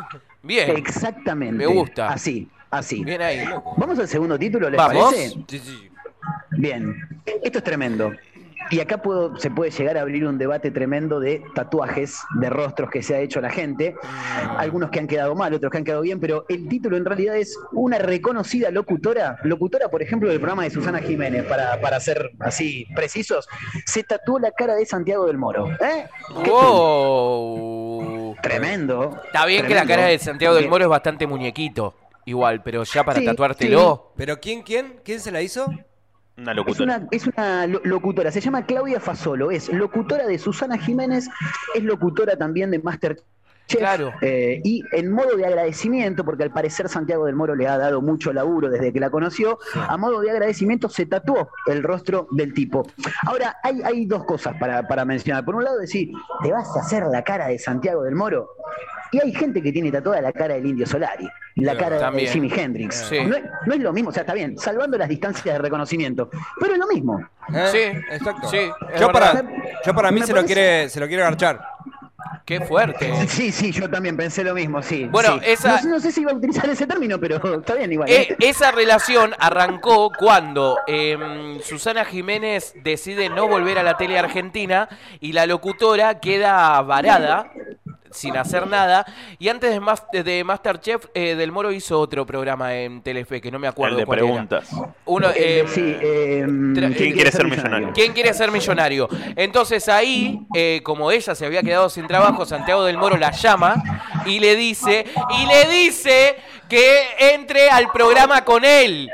Bien, 0.42 0.76
Exactamente. 0.76 1.54
Me 1.56 1.66
gusta. 1.66 2.08
Así, 2.08 2.48
así. 2.70 3.04
bien 3.04 3.20
ahí. 3.22 3.44
Vamos 3.76 3.98
al 3.98 4.08
segundo 4.08 4.38
título, 4.38 4.70
¿les 4.70 4.78
Vamos. 4.78 5.12
parece? 5.12 5.34
Sí, 5.48 5.58
sí. 5.58 5.90
Bien, 6.52 6.94
esto 7.42 7.58
es 7.58 7.64
tremendo. 7.64 8.12
Y 8.70 8.78
acá 8.80 9.02
puedo, 9.02 9.36
se 9.36 9.50
puede 9.50 9.72
llegar 9.72 9.98
a 9.98 10.02
abrir 10.02 10.24
un 10.26 10.38
debate 10.38 10.70
tremendo 10.70 11.18
de 11.18 11.42
tatuajes, 11.54 12.20
de 12.40 12.50
rostros 12.50 12.88
que 12.90 13.02
se 13.02 13.16
ha 13.16 13.20
hecho 13.20 13.40
la 13.40 13.50
gente. 13.50 13.96
Algunos 14.56 14.90
que 14.90 15.00
han 15.00 15.08
quedado 15.08 15.34
mal, 15.34 15.52
otros 15.52 15.72
que 15.72 15.78
han 15.78 15.84
quedado 15.84 16.02
bien, 16.02 16.20
pero 16.20 16.44
el 16.48 16.68
título 16.68 16.96
en 16.96 17.04
realidad 17.04 17.36
es 17.36 17.58
una 17.72 17.98
reconocida 17.98 18.70
locutora, 18.70 19.38
locutora, 19.42 19.88
por 19.88 20.02
ejemplo, 20.02 20.28
del 20.28 20.38
programa 20.38 20.62
de 20.62 20.70
Susana 20.70 21.00
Jiménez, 21.00 21.44
para, 21.46 21.80
para 21.80 21.98
ser 21.98 22.30
así 22.38 22.86
precisos, 22.94 23.48
se 23.86 24.04
tatuó 24.04 24.38
la 24.38 24.52
cara 24.52 24.76
de 24.76 24.86
Santiago 24.86 25.26
del 25.26 25.36
Moro. 25.36 25.68
¿Eh? 25.72 26.06
¿Qué 26.44 26.50
Wow. 26.50 28.36
Tremendo. 28.40 29.20
Está 29.26 29.46
bien 29.46 29.66
que 29.66 29.74
la 29.74 29.84
cara 29.84 30.06
de 30.06 30.18
Santiago 30.18 30.54
del 30.54 30.64
Bien. 30.64 30.70
Moro 30.70 30.84
es 30.84 30.90
bastante 30.90 31.26
muñequito. 31.26 31.94
Igual, 32.24 32.62
pero 32.62 32.84
ya 32.84 33.04
para 33.04 33.18
Sí, 33.18 33.24
tatuártelo. 33.24 34.12
¿Pero 34.16 34.38
quién, 34.40 34.62
quién? 34.62 35.00
¿Quién 35.04 35.20
se 35.20 35.32
la 35.32 35.42
hizo? 35.42 35.66
Una 36.40 36.52
Es 36.66 36.80
una, 36.80 37.06
es 37.10 37.26
una 37.26 37.66
lo- 37.66 37.80
locutora, 37.84 38.30
se 38.30 38.40
llama 38.40 38.64
Claudia 38.64 38.98
Fasolo, 39.00 39.50
es 39.50 39.68
locutora 39.72 40.26
de 40.26 40.38
Susana 40.38 40.78
Jiménez, 40.78 41.28
es 41.74 41.82
locutora 41.84 42.36
también 42.36 42.70
de 42.70 42.78
Masterchef. 42.78 43.24
Claro. 43.68 44.12
eh, 44.20 44.60
y 44.64 44.82
en 44.90 45.12
modo 45.12 45.36
de 45.36 45.46
agradecimiento, 45.46 46.24
porque 46.24 46.42
al 46.42 46.50
parecer 46.50 46.88
Santiago 46.88 47.26
del 47.26 47.36
Moro 47.36 47.54
le 47.54 47.68
ha 47.68 47.78
dado 47.78 48.02
mucho 48.02 48.32
laburo 48.32 48.68
desde 48.68 48.92
que 48.92 48.98
la 48.98 49.10
conoció, 49.10 49.60
a 49.74 49.96
modo 49.96 50.20
de 50.22 50.30
agradecimiento 50.32 50.88
se 50.88 51.06
tatuó 51.06 51.50
el 51.68 51.84
rostro 51.84 52.26
del 52.32 52.52
tipo. 52.52 52.84
Ahora, 53.28 53.58
hay, 53.62 53.80
hay 53.84 54.06
dos 54.06 54.24
cosas 54.24 54.56
para, 54.58 54.88
para 54.88 55.04
mencionar. 55.04 55.44
Por 55.44 55.54
un 55.54 55.62
lado, 55.62 55.78
decir, 55.78 56.10
¿te 56.42 56.50
vas 56.50 56.76
a 56.76 56.80
hacer 56.80 57.04
la 57.12 57.22
cara 57.22 57.46
de 57.46 57.60
Santiago 57.60 58.02
del 58.02 58.16
Moro? 58.16 58.48
Y 59.12 59.20
hay 59.20 59.34
gente 59.34 59.60
que 59.62 59.72
tiene 59.72 59.90
tatuada 59.90 60.20
la 60.20 60.32
cara 60.32 60.54
del 60.54 60.66
Indio 60.66 60.86
Solari, 60.86 61.28
la 61.56 61.76
cara 61.76 61.98
también. 61.98 62.26
de 62.26 62.32
Jimi 62.32 62.52
Hendrix. 62.54 62.94
Sí. 63.08 63.18
No, 63.24 63.36
es, 63.36 63.42
no 63.66 63.74
es 63.74 63.80
lo 63.80 63.92
mismo, 63.92 64.10
o 64.10 64.12
sea, 64.12 64.20
está 64.22 64.34
bien, 64.34 64.56
salvando 64.56 64.96
las 64.96 65.08
distancias 65.08 65.44
de 65.54 65.58
reconocimiento, 65.58 66.30
pero 66.60 66.74
es 66.74 66.78
lo 66.78 66.86
mismo. 66.86 67.20
¿Eh? 67.52 67.68
Sí, 67.72 68.14
exacto. 68.14 68.48
sí, 68.48 68.70
yo, 68.98 69.10
para, 69.10 69.42
yo 69.84 69.94
para 69.94 70.10
mí 70.12 70.22
se 70.22 70.32
lo 70.32 70.44
quiere, 70.44 70.88
se 70.88 71.00
lo 71.00 71.08
quiere 71.08 71.22
garchar. 71.24 71.60
Qué 72.44 72.60
fuerte. 72.60 73.12
Sí, 73.28 73.52
sí, 73.52 73.70
yo 73.70 73.88
también 73.88 74.16
pensé 74.16 74.42
lo 74.44 74.54
mismo, 74.54 74.82
sí. 74.82 75.06
Bueno, 75.06 75.38
sí. 75.38 75.44
esa- 75.46 75.80
No, 75.82 75.90
no 75.90 76.00
sé 76.00 76.10
si 76.12 76.22
iba 76.22 76.32
a 76.32 76.34
utilizar 76.34 76.68
ese 76.68 76.86
término, 76.86 77.18
pero 77.18 77.60
está 77.60 77.74
bien 77.74 77.92
igual. 77.92 78.08
Eh, 78.10 78.28
¿eh? 78.30 78.36
esa 78.40 78.70
relación 78.72 79.34
arrancó 79.38 80.10
cuando 80.18 80.78
em, 80.86 81.60
Susana 81.60 82.04
Jiménez 82.04 82.74
decide 82.82 83.28
no 83.28 83.46
volver 83.48 83.78
a 83.78 83.82
la 83.82 83.96
tele 83.96 84.18
argentina 84.18 84.88
y 85.20 85.32
la 85.32 85.46
locutora 85.46 86.18
queda 86.20 86.80
varada 86.82 87.52
sin 88.12 88.36
hacer 88.36 88.66
nada 88.66 89.04
y 89.38 89.48
antes 89.48 89.70
de, 89.70 89.80
Mas- 89.80 90.04
de 90.12 90.42
Masterchef 90.44 91.06
eh, 91.14 91.34
Del 91.36 91.52
Moro 91.52 91.70
hizo 91.72 91.98
otro 92.00 92.26
programa 92.26 92.74
en 92.74 93.02
Telefe 93.02 93.40
que 93.40 93.50
no 93.50 93.58
me 93.58 93.68
acuerdo 93.68 93.96
El 93.96 94.00
de 94.00 94.06
cuál 94.06 94.18
era. 94.18 94.26
preguntas. 94.28 94.68
Uno, 95.04 95.28
Eh, 95.30 95.60
em, 95.60 95.68
sí, 95.68 95.96
eh, 96.00 96.44
tra- 96.46 96.94
¿Quién 96.96 97.12
quiere 97.14 97.30
ser 97.32 97.44
millonario? 97.46 97.92
¿Quién 97.94 98.12
quiere 98.12 98.34
ser 98.34 98.50
millonario? 98.50 99.08
Entonces 99.36 99.88
ahí, 99.88 100.40
eh, 100.54 100.80
como 100.82 101.10
ella 101.12 101.34
se 101.34 101.46
había 101.46 101.62
quedado 101.62 101.88
sin 101.88 102.06
trabajo, 102.06 102.44
Santiago 102.44 102.84
del 102.84 102.98
Moro 102.98 103.16
la 103.16 103.30
llama 103.30 103.82
y 104.26 104.40
le 104.40 104.56
dice, 104.56 105.06
y 105.40 105.46
le 105.46 105.66
dice 105.72 106.36
que 106.68 107.02
entre 107.34 107.68
al 107.70 107.90
programa 107.92 108.44
con 108.44 108.64
él. 108.64 109.08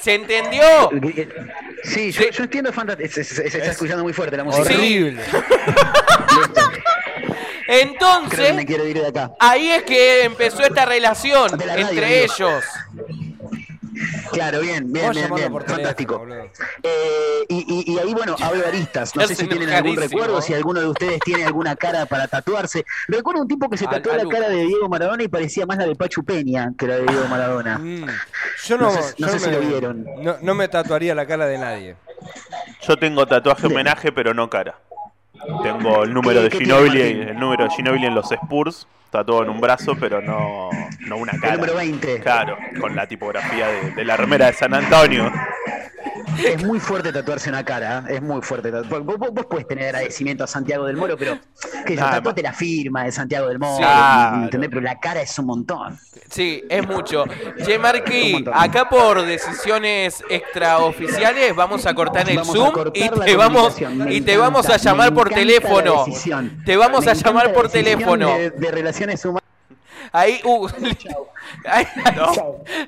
¿Se 0.00 0.14
entendió? 0.14 0.62
Sí, 1.84 2.12
yo, 2.12 2.22
Sí. 2.22 2.28
yo 2.32 2.44
entiendo 2.44 2.72
fantástico. 2.72 3.10
Se, 3.12 3.24
se- 3.24 3.50
se 3.50 3.58
está 3.58 3.70
escuchando 3.72 4.02
muy 4.02 4.12
fuerte 4.12 4.36
la 4.36 4.44
música. 4.44 4.62
Horrible. 4.74 5.20
Entonces, 7.68 8.64
quiero 8.66 8.86
ir 8.86 9.00
de 9.00 9.06
acá. 9.08 9.32
ahí 9.38 9.70
es 9.70 9.82
que 9.84 10.24
empezó 10.24 10.62
esta 10.62 10.84
relación 10.84 11.58
radio, 11.58 11.88
entre 11.88 12.24
ellos. 12.24 12.64
Claro, 14.32 14.60
bien, 14.60 14.90
bien, 14.90 15.12
bien, 15.12 15.34
bien. 15.34 15.52
Fantástico. 15.66 16.26
Eh, 16.82 17.44
y, 17.48 17.56
y- 17.68 17.92
y 17.92 17.98
ahí, 17.98 18.14
bueno, 18.14 18.34
hablo 18.40 18.62
de 18.62 18.68
aristas. 18.68 19.14
No 19.14 19.26
sé 19.26 19.34
si 19.34 19.46
tienen 19.46 19.68
algún 19.70 19.96
recuerdo, 19.96 20.40
si 20.40 20.54
alguno 20.54 20.80
de 20.80 20.88
ustedes 20.88 21.20
tiene 21.20 21.44
alguna 21.44 21.76
cara 21.76 22.06
para 22.06 22.26
tatuarse. 22.26 22.84
Recuerdo 23.08 23.42
un 23.42 23.48
tipo 23.48 23.68
que 23.68 23.76
se 23.76 23.84
Al- 23.84 23.90
tatuó 24.02 24.16
la 24.16 24.24
cara 24.26 24.48
de 24.48 24.64
Diego 24.64 24.88
Maradona 24.88 25.22
y 25.22 25.28
parecía 25.28 25.66
más 25.66 25.76
la 25.76 25.84
de 25.86 25.94
Pachu 25.94 26.24
Peña 26.24 26.72
que 26.78 26.86
la 26.86 26.96
de 26.96 27.02
Diego 27.06 27.26
Maradona. 27.28 27.78
Mm. 27.78 28.06
Yo 28.66 28.78
no, 28.78 28.84
No 28.86 29.02
sé- 29.02 29.14
no 29.18 29.26
yo 29.26 29.32
sé 29.34 29.38
si 29.38 29.46
me- 29.50 29.52
lo 29.52 29.60
vieron. 29.60 30.06
No, 30.20 30.36
no 30.40 30.54
me 30.54 30.68
tatuaría 30.68 31.14
la 31.14 31.26
cara 31.26 31.46
de 31.46 31.58
nadie. 31.58 31.96
Yo 32.88 32.96
tengo 32.96 33.26
tatuaje 33.26 33.66
homenaje, 33.66 34.10
pero 34.12 34.32
no 34.32 34.48
cara. 34.48 34.78
Tengo 35.62 36.04
el 36.04 36.12
número 36.14 36.38
¿Qué- 36.40 36.44
de 36.44 36.50
qué 36.50 36.58
tiene 36.58 36.72
Ginobili, 36.74 36.98
Martín? 37.14 37.28
el 37.28 37.38
número 37.40 37.64
de 37.64 37.70
Ginobili 37.70 38.06
en 38.06 38.14
los 38.14 38.30
Spurs, 38.32 38.86
tatuado 39.12 39.44
en 39.44 39.50
un 39.50 39.60
brazo, 39.60 39.94
pero 40.00 40.20
no, 40.20 40.70
no 41.06 41.16
una 41.18 41.32
cara. 41.32 41.52
El 41.52 41.60
número 41.60 41.76
20. 41.76 42.20
Claro, 42.20 42.56
con 42.80 42.96
la 42.96 43.06
tipografía 43.06 43.68
de, 43.68 43.90
de 43.92 44.04
la 44.04 44.16
remera 44.16 44.46
de 44.46 44.54
San 44.54 44.74
Antonio. 44.74 45.30
Es 46.44 46.64
muy 46.64 46.80
fuerte 46.80 47.12
tatuarse 47.12 47.50
una 47.50 47.64
cara, 47.64 48.04
¿eh? 48.08 48.14
es 48.16 48.22
muy 48.22 48.40
fuerte. 48.42 48.70
Vos, 48.70 49.04
vos, 49.04 49.18
vos 49.18 49.46
podés 49.46 49.66
tener 49.66 49.86
agradecimiento 49.86 50.44
a 50.44 50.46
Santiago 50.46 50.86
del 50.86 50.96
Moro, 50.96 51.16
pero 51.16 51.38
que 51.86 51.94
yo, 51.94 52.00
tatuate 52.00 52.42
la 52.42 52.52
firma 52.52 53.04
de 53.04 53.12
Santiago 53.12 53.48
del 53.48 53.58
Moro, 53.58 53.78
Claro. 53.78 54.44
¿entendés? 54.44 54.70
Pero 54.70 54.80
la 54.82 54.98
cara 54.98 55.20
es 55.22 55.38
un 55.38 55.46
montón. 55.46 55.98
Sí, 56.30 56.64
es 56.68 56.86
mucho. 56.86 57.24
Che, 57.64 57.78
acá 58.52 58.88
por 58.88 59.22
decisiones 59.22 60.24
extraoficiales 60.28 61.54
vamos 61.54 61.86
a 61.86 61.94
cortar 61.94 62.28
el 62.28 62.36
Vamos 62.38 62.56
Zoom 62.56 62.72
cortar 62.72 62.92
y 62.96 63.08
te 63.08 63.36
vamos 63.36 63.76
y 64.08 64.20
te 64.22 64.36
vamos 64.36 64.68
a 64.68 64.76
llamar 64.78 65.12
por 65.12 65.28
teléfono. 65.28 66.06
Te 66.64 66.76
vamos 66.76 67.04
Me 67.04 67.10
a 67.10 67.14
llamar 67.14 67.52
por 67.52 67.68
teléfono. 67.68 68.28
De, 68.28 68.50
de 68.50 68.70
relaciones 69.06 69.24
humanas. 69.24 69.42
Ahí, 70.14 70.40
uh, 70.44 70.68
ahí- 71.66 71.86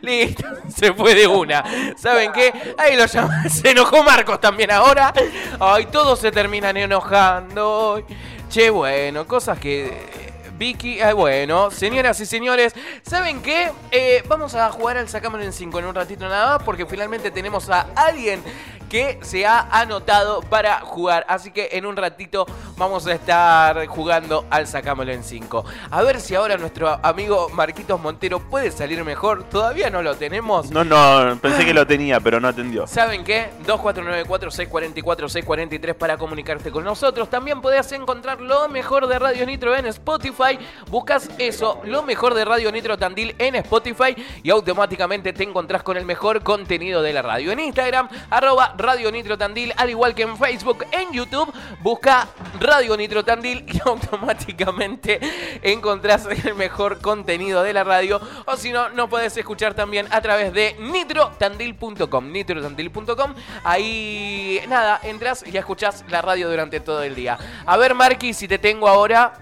listo, 0.03 0.47
se 0.75 0.93
fue 0.93 1.15
de 1.15 1.27
una. 1.27 1.65
¿Saben 1.97 2.33
qué? 2.33 2.53
Ahí 2.77 2.97
lo 2.97 3.07
llaman, 3.07 3.49
se 3.49 3.71
enojó 3.71 4.03
Marcos 4.03 4.41
también 4.41 4.71
ahora. 4.71 5.13
Ay, 5.61 5.87
todos 5.87 6.19
se 6.21 6.31
terminan 6.31 6.77
enojando. 6.77 8.05
Che, 8.49 8.71
bueno, 8.71 9.27
cosas 9.27 9.59
que... 9.59 10.25
Vicky, 10.57 11.01
ay, 11.01 11.15
bueno, 11.15 11.69
señoras 11.73 12.21
y 12.21 12.27
señores, 12.27 12.75
¿saben 13.03 13.43
qué? 13.43 13.73
Eh, 13.91 14.23
vamos 14.29 14.55
a 14.55 14.71
jugar 14.71 14.97
al 14.99 15.09
Sacámoslo 15.09 15.45
en 15.45 15.53
5 15.53 15.81
en 15.81 15.85
un 15.87 15.95
ratito 15.97 16.29
nada 16.29 16.59
más 16.59 16.63
porque 16.65 16.87
finalmente 16.87 17.33
tenemos 17.33 17.69
a 17.71 17.89
alguien 17.97 18.41
que 18.89 19.19
se 19.23 19.47
ha 19.47 19.61
anotado 19.71 20.43
para 20.43 20.81
jugar. 20.81 21.25
Así 21.29 21.51
que 21.51 21.71
en 21.73 21.87
un 21.87 21.97
ratito 21.97 22.47
vamos 22.77 23.07
a 23.07 23.15
estar 23.15 23.87
jugando 23.87 24.45
al 24.51 24.67
Sacámoslo 24.67 25.13
en 25.13 25.25
5. 25.25 25.65
A 25.91 26.03
ver 26.03 26.21
si 26.21 26.35
ahora 26.35 26.57
nuestro 26.57 26.99
amigo 27.03 27.49
Marquitos 27.51 28.01
Montero 28.01 28.41
puede 28.41 28.71
salir 28.71 29.03
mejor. 29.05 29.45
Todavía 29.45 29.91
no 29.91 30.03
lo 30.03 30.17
tenemos. 30.17 30.71
No, 30.71 30.85
no, 30.85 31.39
pensé 31.41 31.65
que 31.65 31.75
lo 31.75 31.87
tenía, 31.87 32.21
pero 32.21 32.41
no 32.41 32.49
atendió. 32.49 32.87
¿Saben 32.87 33.25
qué? 33.25 33.51
2494-644-643 33.67 35.95
para 35.95 36.17
comunicarte 36.17 36.71
con 36.71 36.85
nosotros. 36.85 37.29
También 37.31 37.61
podés 37.61 37.91
encontrar 37.93 38.41
lo 38.41 38.69
mejor 38.69 39.07
de 39.07 39.19
Radio 39.19 39.47
Nitro 39.47 39.77
en 39.77 39.87
Spotify. 39.87 40.59
Buscas 40.91 41.31
eso, 41.39 41.81
lo 41.85 42.03
mejor 42.03 42.35
de 42.35 42.45
Radio 42.45 42.73
Nitro 42.73 42.99
Tandil 42.99 43.35
en 43.39 43.55
Spotify 43.57 44.17
y 44.43 44.51
automáticamente 44.51 45.33
te 45.33 45.45
encontrás 45.45 45.83
con 45.83 45.97
el 45.97 46.05
mejor 46.05 46.43
contenido 46.43 47.03
de 47.03 47.13
la 47.13 47.23
radio. 47.23 47.53
En 47.53 47.61
Instagram, 47.61 48.09
arroba 48.31 48.74
Radio 48.77 49.11
Nitro 49.13 49.37
Tandil, 49.39 49.73
al 49.77 49.91
igual 49.91 50.15
que 50.15 50.23
en 50.23 50.37
Facebook, 50.37 50.85
en 50.93 51.13
YouTube, 51.13 51.53
busca 51.81 52.29
Radio 52.61 52.97
Nitro 52.97 53.25
Tandil 53.25 53.65
y 53.73 53.81
automáticamente 53.89 55.19
encontrás 55.63 56.27
el 56.27 56.55
mejor 56.55 57.01
contenido 57.01 57.63
de 57.63 57.73
la 57.73 57.85
radio. 57.85 58.21
O 58.47 58.57
si 58.57 58.73
no, 58.73 58.89
nos 58.91 59.09
podés 59.09 59.37
escuchar 59.37 59.75
también 59.75 60.07
a 60.11 60.21
través 60.21 60.53
de 60.53 60.77
nitrotandil.com. 60.81 62.31
Nitrotandil.com. 62.33 63.35
Ahí, 63.65 64.61
nada, 64.69 65.01
entras 65.03 65.45
y 65.47 65.57
escuchás 65.57 66.05
la 66.09 66.23
radio 66.23 66.49
durante 66.51 66.81
todo 66.81 67.03
el 67.03 67.15
día. 67.15 67.39
A 67.67 67.77
ver, 67.77 67.95
Marqui, 67.95 68.33
si 68.33 68.49
te 68.49 68.59
tengo 68.59 68.89
ahora. 68.89 69.33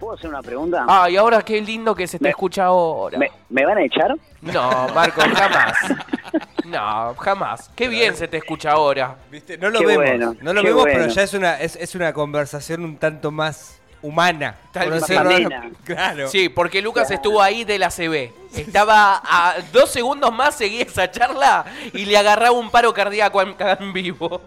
¿Puedo 0.00 0.14
hacer 0.16 0.28
una 0.28 0.42
pregunta? 0.42 0.84
Ay, 0.88 1.16
ahora 1.16 1.40
qué 1.42 1.60
lindo 1.60 1.94
que 1.94 2.06
se 2.06 2.18
te 2.18 2.24
Me- 2.24 2.30
escucha 2.30 2.64
ahora. 2.66 3.16
¿Me, 3.18 3.30
me 3.48 3.64
van 3.64 3.78
a 3.78 3.82
echar? 3.84 4.14
No, 4.42 4.88
Marco, 4.94 5.20
jamás. 5.22 5.74
No, 6.64 7.14
jamás. 7.18 7.70
Qué 7.74 7.88
bien 7.88 8.16
se 8.16 8.28
te 8.28 8.38
escucha 8.38 8.72
ahora. 8.72 9.16
¿Viste? 9.30 9.58
No 9.58 9.70
lo 9.70 9.80
Qué 9.80 9.86
vemos, 9.86 10.04
bueno, 10.04 10.36
no 10.40 10.52
lo 10.52 10.62
vemos, 10.62 10.84
pero 10.84 11.06
ya 11.08 11.22
es 11.22 11.34
una, 11.34 11.60
es, 11.60 11.76
es 11.76 11.94
una 11.94 12.12
conversación 12.12 12.84
un 12.84 12.96
tanto 12.96 13.30
más 13.30 13.80
humana. 14.02 14.56
Tal 14.72 14.90
vez. 14.90 15.04
Claro. 15.84 16.28
Sí, 16.28 16.48
porque 16.48 16.82
Lucas 16.82 17.10
estuvo 17.10 17.40
ahí 17.42 17.64
de 17.64 17.78
la 17.78 17.90
CB. 17.90 18.32
Estaba 18.54 19.20
a 19.24 19.56
dos 19.72 19.90
segundos 19.90 20.32
más, 20.32 20.54
seguía 20.54 20.82
esa 20.82 21.10
charla 21.10 21.64
y 21.92 22.04
le 22.04 22.16
agarraba 22.16 22.52
un 22.52 22.70
paro 22.70 22.92
cardíaco 22.92 23.40
en, 23.42 23.56
en 23.58 23.92
vivo. 23.92 24.40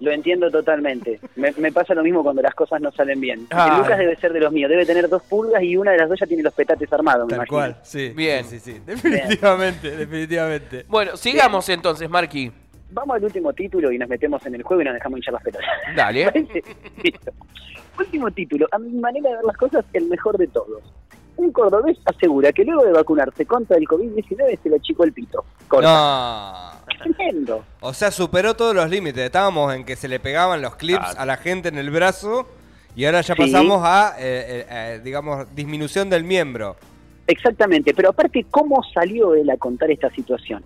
Lo 0.00 0.12
entiendo 0.12 0.50
totalmente. 0.50 1.18
Me, 1.34 1.50
me 1.58 1.72
pasa 1.72 1.92
lo 1.94 2.02
mismo 2.04 2.22
cuando 2.22 2.40
las 2.40 2.54
cosas 2.54 2.80
no 2.80 2.92
salen 2.92 3.20
bien. 3.20 3.48
El 3.50 3.78
Lucas 3.78 3.98
debe 3.98 4.14
ser 4.16 4.32
de 4.32 4.40
los 4.40 4.52
míos. 4.52 4.70
Debe 4.70 4.86
tener 4.86 5.08
dos 5.08 5.22
pulgas 5.24 5.62
y 5.62 5.76
una 5.76 5.90
de 5.92 5.98
las 5.98 6.08
dos 6.08 6.18
ya 6.20 6.26
tiene 6.26 6.42
los 6.44 6.54
petates 6.54 6.92
armados, 6.92 7.24
me 7.26 7.30
Tal 7.30 7.36
imagino. 7.38 7.56
cual, 7.56 7.76
sí. 7.82 8.10
Bien. 8.10 8.44
Sí, 8.44 8.60
sí, 8.60 8.74
sí. 8.74 8.80
Definitivamente, 8.86 9.96
definitivamente. 9.96 10.84
Bueno, 10.88 11.16
sigamos 11.16 11.68
entonces, 11.68 12.08
Marqui. 12.08 12.52
Vamos 12.90 13.16
al 13.16 13.24
último 13.24 13.52
título 13.52 13.90
y 13.92 13.98
nos 13.98 14.08
metemos 14.08 14.44
en 14.46 14.54
el 14.54 14.62
juego 14.62 14.80
y 14.82 14.84
nos 14.86 14.94
dejamos 14.94 15.18
hinchar 15.18 15.34
las 15.34 15.42
pelotas. 15.42 15.66
Dale. 15.94 16.32
Último 17.98 18.30
título. 18.30 18.66
A 18.70 18.78
mi 18.78 18.90
manera 18.98 19.28
de 19.30 19.36
ver 19.36 19.44
las 19.44 19.56
cosas, 19.56 19.84
el 19.92 20.06
mejor 20.06 20.38
de 20.38 20.46
todos. 20.46 20.82
Un 21.36 21.52
cordobés 21.52 21.98
asegura 22.04 22.52
que 22.52 22.64
luego 22.64 22.84
de 22.84 22.92
vacunarse 22.92 23.44
contra 23.46 23.76
el 23.76 23.84
COVID-19 23.84 24.58
se 24.62 24.68
le 24.70 24.76
achicó 24.76 25.04
el 25.04 25.12
pito. 25.12 25.44
Corta. 25.68 25.88
No. 25.88 26.77
Tremendo. 26.98 27.64
O 27.80 27.92
sea, 27.94 28.10
superó 28.10 28.54
todos 28.54 28.74
los 28.74 28.88
límites. 28.90 29.22
Estábamos 29.24 29.74
en 29.74 29.84
que 29.84 29.96
se 29.96 30.08
le 30.08 30.20
pegaban 30.20 30.60
los 30.62 30.76
clips 30.76 30.98
Claro. 31.00 31.20
a 31.20 31.26
la 31.26 31.36
gente 31.36 31.68
en 31.68 31.78
el 31.78 31.90
brazo 31.90 32.48
y 32.96 33.04
ahora 33.04 33.20
ya 33.20 33.34
Sí. 33.34 33.40
pasamos 33.42 33.80
a, 33.84 34.14
eh, 34.18 34.20
eh, 34.20 34.66
eh, 34.70 35.00
digamos, 35.04 35.46
disminución 35.54 36.10
del 36.10 36.24
miembro. 36.24 36.76
Exactamente, 37.26 37.92
pero 37.94 38.08
aparte, 38.10 38.46
¿cómo 38.50 38.82
salió 38.94 39.34
él 39.34 39.50
a 39.50 39.56
contar 39.58 39.90
esta 39.90 40.10
situación? 40.10 40.64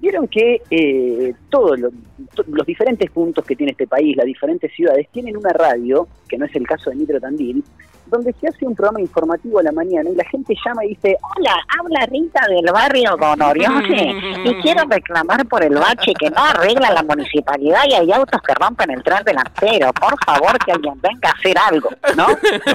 Vieron 0.00 0.28
que 0.28 0.62
eh, 0.70 1.32
todos 1.50 1.80
lo- 1.80 1.90
to- 2.34 2.44
los 2.46 2.64
diferentes 2.66 3.10
puntos 3.10 3.44
que 3.44 3.56
tiene 3.56 3.72
este 3.72 3.86
país, 3.88 4.16
las 4.16 4.26
diferentes 4.26 4.70
ciudades, 4.72 5.08
tienen 5.10 5.36
una 5.36 5.50
radio, 5.52 6.06
que 6.28 6.38
no 6.38 6.44
es 6.44 6.54
el 6.54 6.66
caso 6.66 6.90
de 6.90 6.96
Nitro 6.96 7.18
Tandil, 7.20 7.64
donde 8.06 8.32
se 8.40 8.48
hace 8.48 8.64
un 8.66 8.74
programa 8.74 9.00
informativo 9.00 9.58
a 9.58 9.62
la 9.62 9.72
mañana 9.72 10.08
y 10.10 10.14
la 10.14 10.24
gente 10.24 10.54
llama 10.64 10.84
y 10.84 10.88
dice, 10.90 11.16
Hola, 11.36 11.54
habla 11.78 12.06
Rita 12.06 12.40
del 12.48 12.72
barrio 12.72 13.16
Gonoriosi 13.16 14.16
y 14.44 14.54
quiero 14.62 14.84
reclamar 14.88 15.44
por 15.46 15.62
el 15.64 15.74
bache 15.74 16.12
que 16.18 16.30
no 16.30 16.42
arregla 16.44 16.90
la 16.92 17.02
municipalidad 17.02 17.80
y 17.88 17.94
hay 17.94 18.12
autos 18.12 18.40
que 18.42 18.54
rompen 18.54 18.90
el 18.90 19.02
tren 19.02 19.24
delantero. 19.24 19.92
Por 19.92 20.14
favor, 20.24 20.58
que 20.64 20.72
alguien 20.72 21.00
venga 21.00 21.30
a 21.30 21.32
hacer 21.32 21.56
algo, 21.58 21.90
¿no? 22.16 22.26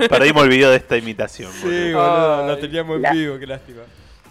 Perdimos 0.09 0.43
el 0.43 0.49
video 0.49 0.69
de 0.71 0.77
esta 0.77 0.97
imitación. 0.97 1.51
boludo. 1.61 1.97
boludo, 1.97 2.47
lo 2.47 2.57
teníamos 2.57 2.95
en 2.97 3.01
La- 3.03 3.11
vivo, 3.11 3.39
qué 3.39 3.47
lástima. 3.47 3.81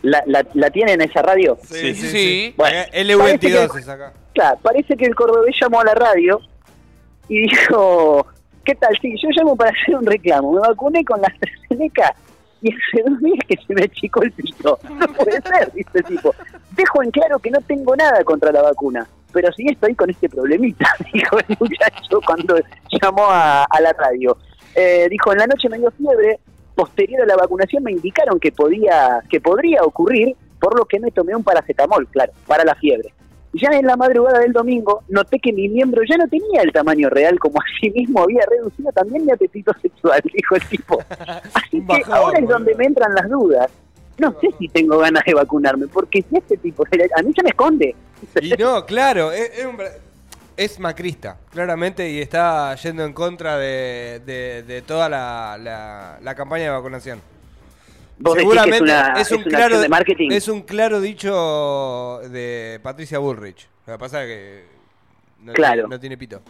¿la, 0.02 0.22
la, 0.26 0.42
la 0.54 0.70
tienen 0.70 1.00
esa 1.02 1.20
radio? 1.22 1.58
Sí, 1.62 1.94
sí, 1.94 2.08
sí. 2.08 2.54
Bueno, 2.56 2.78
Eh, 2.92 3.04
L22 3.04 3.18
parece 3.18 3.72
que- 3.72 3.78
es 3.80 3.88
acá. 3.88 4.12
Claro, 4.32 4.58
parece 4.62 4.96
que 4.96 5.04
el 5.06 5.14
cordobés 5.14 5.54
llamó 5.60 5.80
a 5.80 5.84
la 5.84 5.94
radio 5.94 6.40
y 7.28 7.40
dijo, 7.48 8.26
¿qué 8.70 8.76
tal? 8.76 8.96
Sí, 9.02 9.12
yo 9.20 9.28
llamo 9.36 9.56
para 9.56 9.70
hacer 9.70 9.96
un 9.96 10.06
reclamo. 10.06 10.52
Me 10.52 10.60
vacuné 10.60 11.04
con 11.04 11.20
la 11.20 11.26
AstraZeneca 11.26 12.14
y 12.62 12.68
hace 12.68 13.02
dos 13.04 13.18
días 13.18 13.38
que 13.48 13.56
se 13.66 13.74
me 13.74 13.82
achicó 13.82 14.22
el 14.22 14.30
pito. 14.30 14.78
No 14.88 15.06
puede 15.08 15.42
ser, 15.42 15.72
dice 15.72 15.90
el 15.94 16.04
tipo. 16.04 16.32
Dejo 16.76 17.02
en 17.02 17.10
claro 17.10 17.40
que 17.40 17.50
no 17.50 17.60
tengo 17.62 17.96
nada 17.96 18.22
contra 18.22 18.52
la 18.52 18.62
vacuna, 18.62 19.08
pero 19.32 19.50
sí 19.52 19.66
estoy 19.68 19.96
con 19.96 20.08
este 20.08 20.28
problemita, 20.28 20.86
dijo 21.12 21.38
el 21.38 21.56
muchacho 21.58 22.20
cuando 22.24 22.54
llamó 23.02 23.26
a, 23.28 23.66
la 23.80 23.92
radio. 23.92 24.36
Eh, 24.76 25.08
dijo, 25.10 25.32
en 25.32 25.38
la 25.38 25.46
noche 25.48 25.68
me 25.68 25.78
dio 25.78 25.90
fiebre, 25.90 26.38
posterior 26.76 27.22
a 27.22 27.26
la 27.26 27.36
vacunación 27.36 27.82
me 27.82 27.90
indicaron 27.90 28.38
que 28.38 28.52
podía 28.52 29.20
que 29.28 29.40
podría 29.40 29.82
ocurrir, 29.82 30.36
por 30.60 30.78
lo 30.78 30.84
que 30.84 31.00
me 31.00 31.10
tomé 31.10 31.34
un 31.34 31.42
paracetamol, 31.42 32.06
claro, 32.06 32.32
para 32.46 32.64
la 32.64 32.76
fiebre. 32.76 33.12
Ya 33.52 33.68
en 33.72 33.86
la 33.86 33.96
madrugada 33.96 34.38
del 34.38 34.52
domingo 34.52 35.02
noté 35.08 35.38
que 35.40 35.52
mi 35.52 35.68
miembro 35.68 36.02
ya 36.08 36.16
no 36.16 36.28
tenía 36.28 36.62
el 36.62 36.72
tamaño 36.72 37.10
real, 37.10 37.38
como 37.38 37.58
asimismo 37.60 38.22
había 38.22 38.42
reducido 38.48 38.92
también 38.92 39.26
mi 39.26 39.32
apetito 39.32 39.72
sexual, 39.82 40.20
dijo 40.34 40.54
el 40.54 40.62
tipo. 40.68 41.02
Así 41.54 41.84
que 41.84 42.02
ahora 42.12 42.38
es 42.38 42.48
donde 42.48 42.74
me 42.76 42.84
entran 42.84 43.12
las 43.14 43.28
dudas. 43.28 43.68
No 44.18 44.34
sé 44.40 44.48
si 44.58 44.68
tengo 44.68 44.98
ganas 44.98 45.24
de 45.24 45.34
vacunarme, 45.34 45.86
porque 45.88 46.22
si 46.28 46.36
este 46.36 46.56
tipo, 46.58 46.84
a 46.84 47.22
mí 47.22 47.32
se 47.34 47.42
me 47.42 47.48
esconde. 47.48 47.94
Y 48.42 48.50
no, 48.50 48.84
claro, 48.84 49.32
es, 49.32 49.58
es 49.58 49.64
un 49.64 49.76
ver- 49.78 49.98
es 50.56 50.78
macrista, 50.78 51.38
claramente, 51.50 52.10
y 52.10 52.20
está 52.20 52.74
yendo 52.74 53.02
en 53.04 53.14
contra 53.14 53.56
de, 53.56 54.20
de- 54.26 54.62
de 54.62 54.82
toda 54.82 55.08
la, 55.08 55.56
la- 55.58 56.18
la 56.22 56.34
campaña 56.34 56.64
de 56.64 56.70
vacunación. 56.70 57.20
Vos 58.22 58.34
decís 58.36 58.50
que 58.62 58.70
es 58.70 58.80
una, 58.82 59.14
es 59.18 59.30
un 59.32 59.38
una 59.40 59.48
claro 59.48 59.80
de 59.80 59.88
marketing. 59.88 60.30
es 60.30 60.48
un 60.48 60.62
claro 60.62 61.00
dicho 61.00 62.20
de 62.30 62.78
Patricia 62.82 63.18
Bullrich. 63.18 63.66
Lo 63.86 63.94
que 63.94 63.98
pasa 63.98 64.22
es 64.24 64.28
que 64.28 64.64
no, 65.42 65.52
Claro. 65.54 65.74
tiene, 65.82 65.88
no 65.88 66.00
tiene 66.00 66.18
pito. 66.18 66.40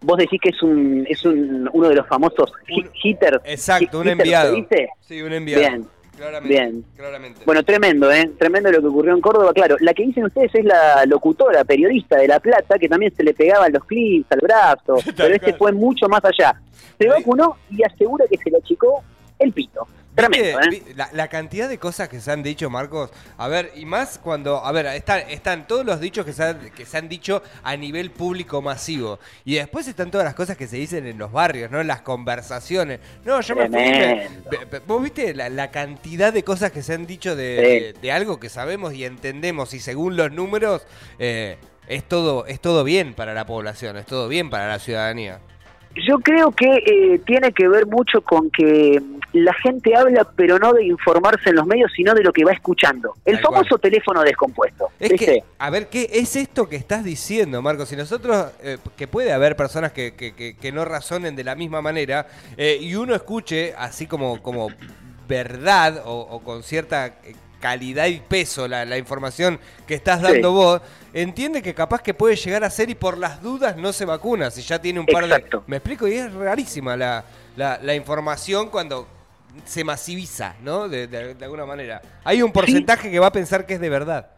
Vos 0.00 0.18
decís 0.18 0.40
que 0.42 0.50
es 0.50 0.62
un, 0.62 1.06
es 1.08 1.24
un, 1.24 1.70
uno 1.72 1.88
de 1.88 1.94
los 1.94 2.06
famosos 2.06 2.52
Un- 2.68 2.90
hitters. 3.02 3.38
Exacto, 3.44 3.98
un 4.00 4.04
hitters, 4.06 4.20
enviado. 4.20 4.50
¿se 4.54 4.56
dice? 4.60 4.88
Sí, 5.00 5.22
un 5.22 5.32
enviado. 5.32 5.60
Bien, 5.62 5.88
Claramente. 6.16 6.48
bien. 6.54 6.84
Claramente. 6.96 7.40
Bueno, 7.46 7.62
tremendo, 7.62 8.10
¿eh? 8.12 8.30
Tremendo 8.38 8.70
lo 8.72 8.80
que 8.80 8.86
ocurrió 8.88 9.14
en 9.14 9.20
Córdoba. 9.20 9.52
Claro, 9.54 9.76
la 9.80 9.94
que 9.94 10.04
dicen 10.04 10.24
ustedes 10.24 10.54
es 10.54 10.64
la 10.64 11.06
locutora, 11.06 11.64
periodista 11.64 12.16
de 12.18 12.28
La 12.28 12.40
Plata, 12.40 12.76
que 12.78 12.88
también 12.88 13.14
se 13.16 13.22
le 13.22 13.32
pegaban 13.34 13.72
los 13.72 13.84
clips 13.84 14.30
al 14.32 14.40
brazo, 14.40 14.96
pero 15.16 15.32
este 15.34 15.54
fue 15.54 15.72
mucho 15.72 16.08
más 16.08 16.22
allá. 16.24 16.60
Se 16.98 17.08
vacunó 17.08 17.56
y 17.70 17.82
asegura 17.84 18.24
que 18.28 18.36
se 18.36 18.50
le 18.50 18.58
achicó 18.58 19.02
el 19.38 19.52
pito. 19.52 19.86
Tremendo, 20.14 20.60
¿eh? 20.60 20.80
La, 20.94 21.08
la 21.12 21.26
cantidad 21.26 21.68
de 21.68 21.76
cosas 21.78 22.08
que 22.08 22.20
se 22.20 22.30
han 22.30 22.44
dicho, 22.44 22.70
Marcos. 22.70 23.10
A 23.36 23.48
ver, 23.48 23.72
y 23.74 23.84
más 23.84 24.16
cuando. 24.22 24.64
A 24.64 24.70
ver, 24.70 24.86
están, 24.86 25.22
están 25.28 25.66
todos 25.66 25.84
los 25.84 25.98
dichos 25.98 26.24
que 26.24 26.32
se, 26.32 26.44
han, 26.44 26.70
que 26.70 26.86
se 26.86 26.96
han 26.98 27.08
dicho 27.08 27.42
a 27.64 27.76
nivel 27.76 28.12
público 28.12 28.62
masivo. 28.62 29.18
Y 29.44 29.56
después 29.56 29.88
están 29.88 30.12
todas 30.12 30.24
las 30.24 30.34
cosas 30.36 30.56
que 30.56 30.68
se 30.68 30.76
dicen 30.76 31.04
en 31.08 31.18
los 31.18 31.32
barrios, 31.32 31.68
¿no? 31.72 31.82
Las 31.82 32.02
conversaciones. 32.02 33.00
No, 33.24 33.40
yo 33.40 33.56
me 33.56 33.68
fui. 33.68 34.78
¿Vos 34.86 35.02
viste 35.02 35.34
la, 35.34 35.48
la 35.48 35.72
cantidad 35.72 36.32
de 36.32 36.44
cosas 36.44 36.70
que 36.70 36.82
se 36.84 36.94
han 36.94 37.06
dicho 37.06 37.34
de, 37.34 37.44
Sí. 37.56 37.84
de- 37.86 37.92
de 38.00 38.12
algo 38.12 38.38
que 38.38 38.48
sabemos 38.48 38.94
y 38.94 39.04
entendemos? 39.04 39.74
Y 39.74 39.80
según 39.80 40.16
los 40.16 40.30
números, 40.30 40.86
eh, 41.18 41.56
es 41.88 42.04
todo, 42.04 42.46
es 42.46 42.60
todo 42.60 42.84
bien 42.84 43.14
para 43.14 43.34
la 43.34 43.46
población, 43.46 43.96
es 43.96 44.06
todo 44.06 44.28
bien 44.28 44.48
para 44.48 44.68
la 44.68 44.78
ciudadanía. 44.78 45.40
Yo 46.08 46.18
creo 46.18 46.50
que 46.50 46.66
eh, 46.66 47.20
tiene 47.24 47.52
que 47.52 47.68
ver 47.68 47.86
mucho 47.86 48.20
con 48.20 48.50
que 48.50 49.00
la 49.34 49.52
gente 49.54 49.94
habla, 49.96 50.24
pero 50.36 50.58
no 50.58 50.72
de 50.72 50.84
informarse 50.86 51.50
en 51.50 51.56
los 51.56 51.66
medios, 51.66 51.90
sino 51.94 52.14
de 52.14 52.22
lo 52.22 52.32
que 52.32 52.44
va 52.44 52.52
escuchando. 52.52 53.14
El 53.24 53.38
famoso 53.40 53.70
cual. 53.70 53.80
teléfono 53.80 54.22
descompuesto. 54.22 54.88
Es 54.98 55.10
¿viste? 55.10 55.26
que, 55.26 55.44
a 55.58 55.70
ver, 55.70 55.88
¿qué 55.88 56.08
es 56.12 56.36
esto 56.36 56.68
que 56.68 56.76
estás 56.76 57.04
diciendo, 57.04 57.60
Marcos? 57.60 57.88
Si 57.88 57.96
nosotros, 57.96 58.46
eh, 58.62 58.78
que 58.96 59.06
puede 59.08 59.32
haber 59.32 59.56
personas 59.56 59.92
que, 59.92 60.14
que- 60.14 60.34
que- 60.34 60.56
que 60.56 60.72
no 60.72 60.84
razonen 60.84 61.34
de 61.36 61.44
la 61.44 61.54
misma 61.54 61.82
manera, 61.82 62.26
eh, 62.56 62.78
y 62.80 62.94
uno 62.94 63.14
escuche 63.14 63.74
así 63.76 64.06
como, 64.06 64.40
como 64.42 64.68
verdad 65.28 66.02
o, 66.04 66.20
o 66.20 66.40
con 66.42 66.62
cierta 66.62 67.06
eh, 67.06 67.34
calidad 67.60 68.06
y 68.06 68.20
peso 68.20 68.68
la, 68.68 68.84
la 68.84 68.98
información 68.98 69.58
que 69.86 69.94
estás 69.94 70.20
dando 70.20 70.48
Sí. 70.50 70.54
vos, 70.54 70.80
entiende 71.14 71.62
que 71.62 71.72
capaz 71.74 72.02
que 72.02 72.12
puede 72.12 72.36
llegar 72.36 72.62
a 72.62 72.70
ser 72.70 72.90
y 72.90 72.94
por 72.94 73.16
las 73.16 73.40
dudas 73.42 73.76
no 73.76 73.92
se 73.92 74.04
vacuna, 74.04 74.50
si 74.50 74.60
ya 74.62 74.80
tiene 74.80 75.00
un 75.00 75.06
par 75.06 75.24
Exacto. 75.24 75.58
de... 75.58 75.64
Me 75.66 75.76
explico, 75.78 76.06
y 76.06 76.14
es 76.14 76.32
rarísima 76.32 76.96
la, 76.96 77.24
la, 77.56 77.78
la 77.82 77.94
información 77.94 78.68
cuando 78.68 79.08
se 79.64 79.84
masiviza, 79.84 80.56
¿no? 80.62 80.88
De, 80.88 81.06
de- 81.06 81.34
de 81.34 81.44
alguna 81.44 81.66
manera. 81.66 82.02
Hay 82.24 82.42
un 82.42 82.52
porcentaje 82.52 83.10
que 83.10 83.18
va 83.18 83.28
a 83.28 83.32
pensar 83.32 83.66
que 83.66 83.74
es 83.74 83.80
de 83.80 83.88
verdad. 83.88 84.28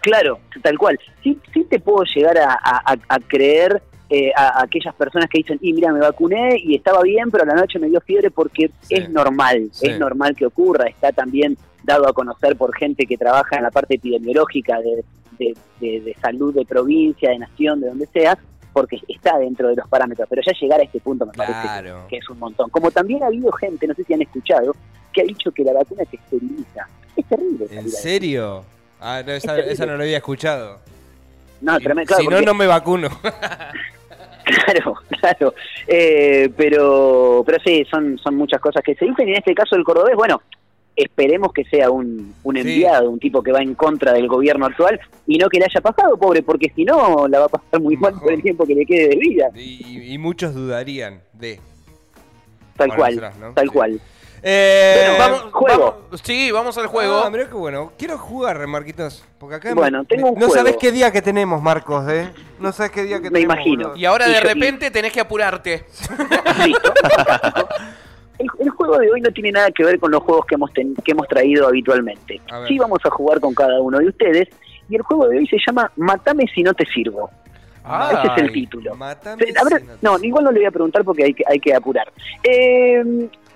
Claro, 0.00 0.40
tal 0.62 0.78
cual. 0.78 0.98
Sí, 1.22 1.38
sí 1.52 1.64
te 1.64 1.78
puedo 1.78 2.04
llegar 2.04 2.38
a, 2.38 2.52
a- 2.52 2.92
a- 2.92 2.98
a 3.08 3.18
creer 3.18 3.82
eh, 4.08 4.32
a, 4.34 4.60
a 4.60 4.62
aquellas 4.64 4.92
personas 4.96 5.28
que 5.30 5.38
dicen, 5.38 5.58
y 5.62 5.72
mira, 5.72 5.92
me 5.92 6.00
vacuné 6.00 6.56
y 6.58 6.74
estaba 6.74 7.00
bien, 7.02 7.30
pero 7.30 7.44
a 7.44 7.46
la 7.46 7.54
noche 7.54 7.78
me 7.78 7.88
dio 7.88 8.00
fiebre 8.00 8.30
porque 8.30 8.70
Sí. 8.80 8.94
es 8.94 9.08
normal, 9.10 9.68
Sí. 9.72 9.86
es 9.88 9.98
normal 10.00 10.34
que 10.34 10.46
ocurra. 10.46 10.86
Está 10.88 11.12
también 11.12 11.56
dado 11.84 12.08
a 12.08 12.12
conocer 12.12 12.56
por 12.56 12.74
gente 12.76 13.06
que 13.06 13.16
trabaja 13.16 13.56
en 13.56 13.62
la 13.62 13.70
parte 13.70 13.94
epidemiológica 13.94 14.80
de, 14.80 15.04
de- 15.38 15.54
de- 15.80 16.00
de 16.00 16.16
salud 16.20 16.52
de 16.54 16.64
provincia, 16.64 17.30
de 17.30 17.38
nación, 17.38 17.80
de 17.80 17.88
donde 17.88 18.06
sea, 18.06 18.36
porque 18.72 19.00
está 19.08 19.38
dentro 19.38 19.68
de 19.68 19.76
los 19.76 19.88
parámetros. 19.88 20.28
Pero 20.28 20.42
ya 20.44 20.52
llegar 20.60 20.80
a 20.80 20.84
este 20.84 21.00
punto 21.00 21.26
me 21.26 21.32
parece 21.32 21.60
Claro. 21.62 22.02
que, 22.08 22.16
que 22.16 22.18
es 22.18 22.28
un 22.30 22.38
montón. 22.38 22.70
Como 22.70 22.90
también 22.90 23.22
ha 23.22 23.26
habido 23.26 23.50
gente, 23.52 23.86
no 23.86 23.94
sé 23.94 24.04
si 24.04 24.14
han 24.14 24.22
escuchado, 24.22 24.74
que 25.12 25.22
ha 25.22 25.24
dicho 25.24 25.50
que 25.52 25.64
la 25.64 25.72
vacuna 25.72 26.04
te 26.04 26.16
esteriliza. 26.16 26.86
Es 27.16 27.26
terrible. 27.26 27.66
¿En 27.70 27.88
serio? 27.90 28.64
Ah, 29.00 29.22
no, 29.26 29.32
esa, 29.32 29.58
Es 29.58 29.66
esa 29.72 29.86
no 29.86 29.96
lo 29.96 30.02
había 30.02 30.18
escuchado. 30.18 30.78
No, 31.60 31.76
Si- 31.78 31.84
tremendo. 31.84 32.08
claro, 32.08 32.20
si 32.22 32.26
no, 32.28 32.36
porque- 32.36 32.46
no 32.46 32.54
me 32.54 32.66
vacuno. 32.66 33.08
Claro, 34.44 34.94
claro. 35.20 35.54
Eh, 35.86 36.50
pero, 36.56 37.42
pero 37.46 37.58
sí, 37.64 37.84
son, 37.90 38.18
son 38.18 38.34
muchas 38.36 38.60
cosas 38.60 38.82
que 38.82 38.94
se 38.94 39.04
dicen 39.04 39.28
y 39.28 39.32
en 39.32 39.36
este 39.38 39.54
caso 39.54 39.76
el 39.76 39.84
cordobés, 39.84 40.16
bueno, 40.16 40.40
esperemos 40.96 41.52
que 41.52 41.64
sea 41.64 41.90
un, 41.90 42.34
un 42.42 42.54
Sí. 42.56 42.60
enviado, 42.60 43.08
un 43.10 43.18
tipo 43.18 43.42
que 43.42 43.52
va 43.52 43.60
en 43.62 43.74
contra 43.74 44.12
del 44.12 44.28
gobierno 44.28 44.66
actual 44.66 45.00
y 45.26 45.38
no 45.38 45.48
que 45.48 45.58
le 45.58 45.64
haya 45.66 45.80
pasado, 45.80 46.16
pobre, 46.18 46.42
porque 46.42 46.70
si 46.74 46.84
no 46.84 47.26
la 47.28 47.40
va 47.40 47.44
a 47.46 47.48
pasar 47.48 47.80
muy 47.80 47.96
mal 47.96 48.14
por 48.20 48.32
el 48.32 48.42
tiempo 48.42 48.66
que 48.66 48.74
le 48.74 48.84
quede 48.86 49.08
de 49.08 49.16
vida. 49.16 49.48
y, 49.54 50.12
y 50.14 50.18
muchos 50.18 50.54
dudarían 50.54 51.22
de. 51.32 51.60
Tal 52.76 52.88
Bueno, 52.88 52.94
cual, 52.96 53.32
¿no? 53.40 53.52
tal 53.54 53.66
Sí. 53.66 53.72
cual. 53.72 54.00
Eh, 54.42 55.04
Bueno, 55.18 55.18
Vamos, 55.18 55.52
juego. 55.52 56.00
vamos- 56.02 56.20
sí, 56.24 56.50
vamos 56.50 56.78
al 56.78 56.86
juego. 56.86 57.20
Ah, 57.22 57.28
mirá 57.28 57.46
qué 57.46 57.54
bueno. 57.54 57.92
Quiero 57.98 58.16
jugar, 58.16 58.66
Marquitos. 58.66 59.22
Porque 59.38 59.56
acá 59.56 59.74
Bueno, 59.74 60.02
tengo 60.06 60.28
un 60.28 60.34
no 60.38 60.46
juego. 60.46 60.54
sabes 60.54 60.76
qué 60.78 60.90
día 60.90 61.12
que 61.12 61.20
tenemos, 61.20 61.60
Marcos, 61.62 62.10
¿eh? 62.10 62.30
No 62.58 62.72
sabes 62.72 62.90
qué 62.92 63.02
día 63.02 63.18
que 63.18 63.24
Me 63.30 63.40
tenemos. 63.40 63.54
imagino. 63.56 63.82
boludo. 63.88 63.96
y 64.00 64.04
ahora 64.06 64.28
Y 64.28 64.32
de 64.32 64.40
yo- 64.40 64.48
repente 64.48 64.90
tenés 64.90 65.12
que 65.12 65.20
apurarte. 65.20 65.84
Listo. 66.66 66.92
El, 68.40 68.48
el 68.58 68.70
juego 68.70 68.98
de 68.98 69.10
hoy 69.10 69.20
no 69.20 69.30
tiene 69.30 69.52
nada 69.52 69.70
que 69.70 69.84
ver 69.84 69.98
con 70.00 70.10
los 70.10 70.22
juegos 70.22 70.46
que 70.46 70.54
hemos, 70.56 70.72
ten- 70.72 70.94
que 70.96 71.12
hemos 71.12 71.28
traído 71.28 71.68
habitualmente. 71.68 72.40
Sí 72.66 72.78
vamos 72.78 72.98
a 73.04 73.10
jugar 73.10 73.38
con 73.40 73.54
cada 73.54 73.80
uno 73.80 73.98
de 73.98 74.08
ustedes 74.08 74.48
y 74.88 74.96
el 74.96 75.02
juego 75.02 75.28
de 75.28 75.38
hoy 75.38 75.46
se 75.46 75.58
llama 75.66 75.90
Matame 75.96 76.46
si 76.54 76.62
no 76.62 76.72
te 76.74 76.84
sirvo. 76.86 77.30
Ese 78.12 78.26
es 78.26 78.38
el 78.38 78.46
Ay. 78.48 78.52
título. 78.52 78.94
Mátame 78.94 79.42
A 79.58 79.64
ver, 79.64 79.80
si 79.80 79.86
no 79.86 79.92
te- 79.94 79.98
no, 80.02 80.18
igual 80.24 80.44
no 80.44 80.52
le 80.52 80.60
voy 80.60 80.66
a 80.66 80.70
preguntar 80.70 81.04
porque 81.04 81.24
hay 81.24 81.34
que, 81.34 81.44
hay 81.46 81.58
que 81.60 81.74
apurar. 81.74 82.10
Eh, 82.42 83.02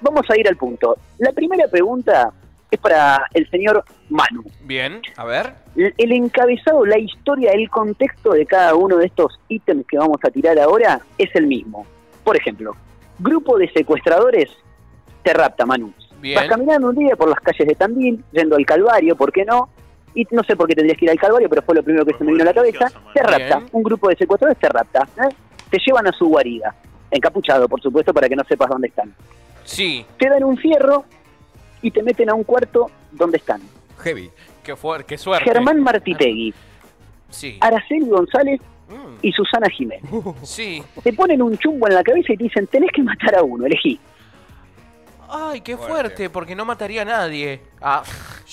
vamos 0.00 0.28
a 0.30 0.38
ir 0.38 0.48
al 0.48 0.56
punto. 0.56 0.96
La 1.18 1.32
primera 1.32 1.66
pregunta 1.68 2.30
es 2.70 2.80
para 2.80 3.26
el 3.34 3.48
señor 3.50 3.84
Manu. 4.10 4.42
Bien, 4.62 5.00
a 5.16 5.24
ver. 5.24 5.54
El 5.76 5.94
el 5.98 6.12
encabezado, 6.12 6.84
la 6.86 6.98
historia, 6.98 7.52
el 7.52 7.68
contexto 7.70 8.32
de 8.32 8.46
cada 8.46 8.74
uno 8.74 8.96
de 8.96 9.06
estos 9.06 9.38
ítems 9.48 9.86
que 9.86 9.98
vamos 9.98 10.18
a 10.24 10.30
tirar 10.30 10.58
ahora 10.58 11.00
es 11.18 11.34
el 11.34 11.46
mismo. 11.46 11.86
Por 12.24 12.36
ejemplo, 12.36 12.74
grupo 13.18 13.58
de 13.58 13.70
secuestradores 13.72 14.50
te 15.24 15.32
rapta, 15.32 15.66
Manu. 15.66 15.92
Bien. 16.20 16.36
Vas 16.36 16.46
caminando 16.48 16.88
un 16.88 16.94
día 16.96 17.16
por 17.16 17.28
las 17.28 17.40
calles 17.40 17.66
de 17.66 17.74
Tandil, 17.74 18.22
yendo 18.32 18.56
al 18.56 18.64
Calvario, 18.64 19.16
¿por 19.16 19.32
qué 19.32 19.44
no? 19.44 19.68
Y 20.14 20.26
no 20.30 20.42
sé 20.44 20.54
por 20.54 20.68
qué 20.68 20.74
tendrías 20.74 20.96
que 20.98 21.06
ir 21.06 21.10
al 21.10 21.18
Calvario, 21.18 21.48
pero 21.48 21.62
fue 21.62 21.74
lo 21.74 21.82
primero 21.82 22.06
que 22.06 22.16
se 22.16 22.22
me 22.24 22.30
vino 22.32 22.42
a 22.42 22.46
la 22.46 22.54
cabeza. 22.54 22.86
Te 23.12 23.22
rapta. 23.22 23.58
Bien. 23.58 23.68
Un 23.72 23.82
grupo 23.82 24.08
de 24.08 24.16
secuestradores 24.16 24.60
te 24.60 24.68
rapta. 24.68 25.08
¿eh? 25.18 25.34
Te 25.70 25.78
llevan 25.84 26.06
a 26.06 26.12
su 26.12 26.26
guarida. 26.28 26.74
Encapuchado, 27.10 27.68
por 27.68 27.80
supuesto, 27.82 28.14
para 28.14 28.28
que 28.28 28.36
no 28.36 28.44
sepas 28.44 28.68
dónde 28.68 28.88
están. 28.88 29.12
Sí, 29.64 30.04
Te 30.18 30.28
dan 30.28 30.44
un 30.44 30.56
fierro 30.58 31.04
y 31.82 31.90
te 31.90 32.02
meten 32.02 32.30
a 32.30 32.34
un 32.34 32.44
cuarto 32.44 32.90
donde 33.10 33.38
están. 33.38 33.60
Heavy. 33.98 34.30
qué, 34.62 34.76
fuerte, 34.76 35.06
qué 35.06 35.18
suerte. 35.18 35.44
Germán 35.50 35.82
Martitegui, 35.82 36.54
Sí. 37.30 37.58
Araceli 37.60 38.06
González 38.08 38.60
Mm, 38.86 39.16
y 39.22 39.32
Susana 39.32 39.66
Jiménez. 39.70 40.02
sí. 40.42 40.82
Te 41.02 41.12
ponen 41.14 41.40
un 41.40 41.56
chumbo 41.56 41.88
en 41.88 41.94
la 41.94 42.02
cabeza 42.04 42.34
y 42.34 42.36
te 42.36 42.44
dicen, 42.44 42.66
tenés 42.66 42.90
que 42.92 43.02
matar 43.02 43.34
a 43.36 43.42
uno, 43.42 43.64
elegí. 43.64 43.98
Ay, 45.36 45.60
qué 45.62 45.76
Fuerte. 45.76 45.92
fuerte, 45.92 46.30
porque 46.30 46.54
no 46.54 46.64
mataría 46.64 47.02
a 47.02 47.04
nadie. 47.04 47.60
Ah, 47.80 48.02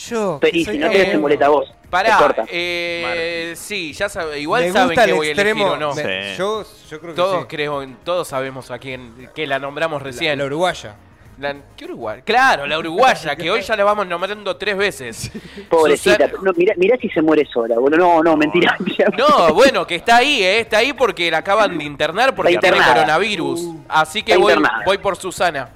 Yo. 0.08 0.38
Pero, 0.42 0.58
y 0.58 0.66
si 0.66 0.78
no 0.78 0.90
tenés 0.90 1.14
en 1.14 1.22
boleta 1.22 1.50
vos, 1.50 1.72
pará. 1.90 2.18
corta. 2.18 2.46
Eh, 2.48 3.54
sí, 3.56 3.94
ya 3.94 4.10
sabe, 4.10 4.40
igual 4.40 4.64
me 4.64 4.72
saben 4.72 4.98
que 4.98 5.04
el 5.04 5.14
voy 5.16 5.28
a 5.28 5.32
elegir 5.32 5.64
o 5.64 5.78
no. 5.78 5.94
me- 5.94 6.32
Sí. 6.32 6.38
yo, 6.38 6.64
yo 6.90 7.00
creo 7.00 7.14
que 7.14 7.16
Todos 7.22 7.42
sí. 7.42 7.48
creo, 7.50 7.88
todos 8.04 8.28
sabemos 8.28 8.72
a 8.72 8.80
quién, 8.80 9.30
que 9.36 9.46
la 9.46 9.60
nombramos 9.60 10.02
La, 10.02 10.06
recién. 10.06 10.40
la 10.40 10.46
uruguaya. 10.46 10.96
La- 11.40 11.56
¿Qué 11.76 11.86
Uruguay? 11.86 12.22
Claro, 12.24 12.68
la 12.68 12.78
uruguaya, 12.78 13.36
que 13.36 13.50
hoy 13.50 13.62
ya 13.62 13.76
la 13.76 13.84
vamos 13.84 14.06
nombrando 14.06 14.56
tres 14.58 14.78
veces. 14.78 15.32
Pobrecita, 15.70 16.30
Susana- 16.30 16.40
no, 16.44 16.52
mirá, 16.56 16.74
mirá 16.78 16.98
si 16.98 17.10
se 17.10 17.22
muere 17.22 17.46
sola, 17.52 17.80
boludo. 17.80 17.98
No, 17.98 18.22
no, 18.24 18.38
mentira. 18.38 18.78
No, 19.18 19.52
bueno, 19.54 19.88
que 19.88 19.96
está 19.96 20.18
ahí, 20.18 20.44
¿eh? 20.44 20.60
Está 20.60 20.78
ahí 20.80 20.94
porque 20.94 21.32
la 21.32 21.40
acaban 21.40 21.78
de 21.78 21.84
internar 21.84 22.36
porque 22.36 22.58
tiene 22.58 22.78
coronavirus. 22.78 23.60
Así 23.90 24.22
que 24.24 24.38
voy, 24.38 24.54
voy 24.86 24.98
por 25.00 25.16
Susana. 25.18 25.70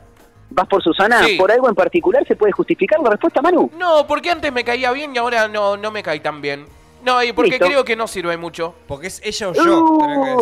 ¿Vas 0.55 0.67
por 0.69 0.81
Susana? 0.81 1.21
Sí. 1.25 1.35
¿Por 1.37 1.51
algo 1.51 1.67
en 1.67 1.75
particular 1.75 2.25
se 2.25 2.35
puede 2.37 2.53
justificar 2.53 2.99
la 3.01 3.09
respuesta, 3.11 3.41
Manu? 3.41 3.69
No, 3.77 4.07
porque 4.07 4.31
antes 4.31 4.51
me 4.53 4.63
caía 4.63 4.91
bien 4.93 5.13
y 5.13 5.17
ahora 5.17 5.47
no, 5.49 5.75
no 5.75 5.91
me 5.91 6.01
cae 6.01 6.21
tan 6.21 6.41
bien. 6.41 6.65
No, 7.03 7.21
y 7.21 7.33
porque 7.33 7.51
Listo. 7.51 7.65
creo 7.67 7.83
que 7.83 7.95
no 7.95 8.07
sirve 8.07 8.35
mucho. 8.37 8.73
Porque 8.87 9.07
es 9.07 9.21
ella 9.23 9.49
o 9.49 9.53
yo. 9.53 9.63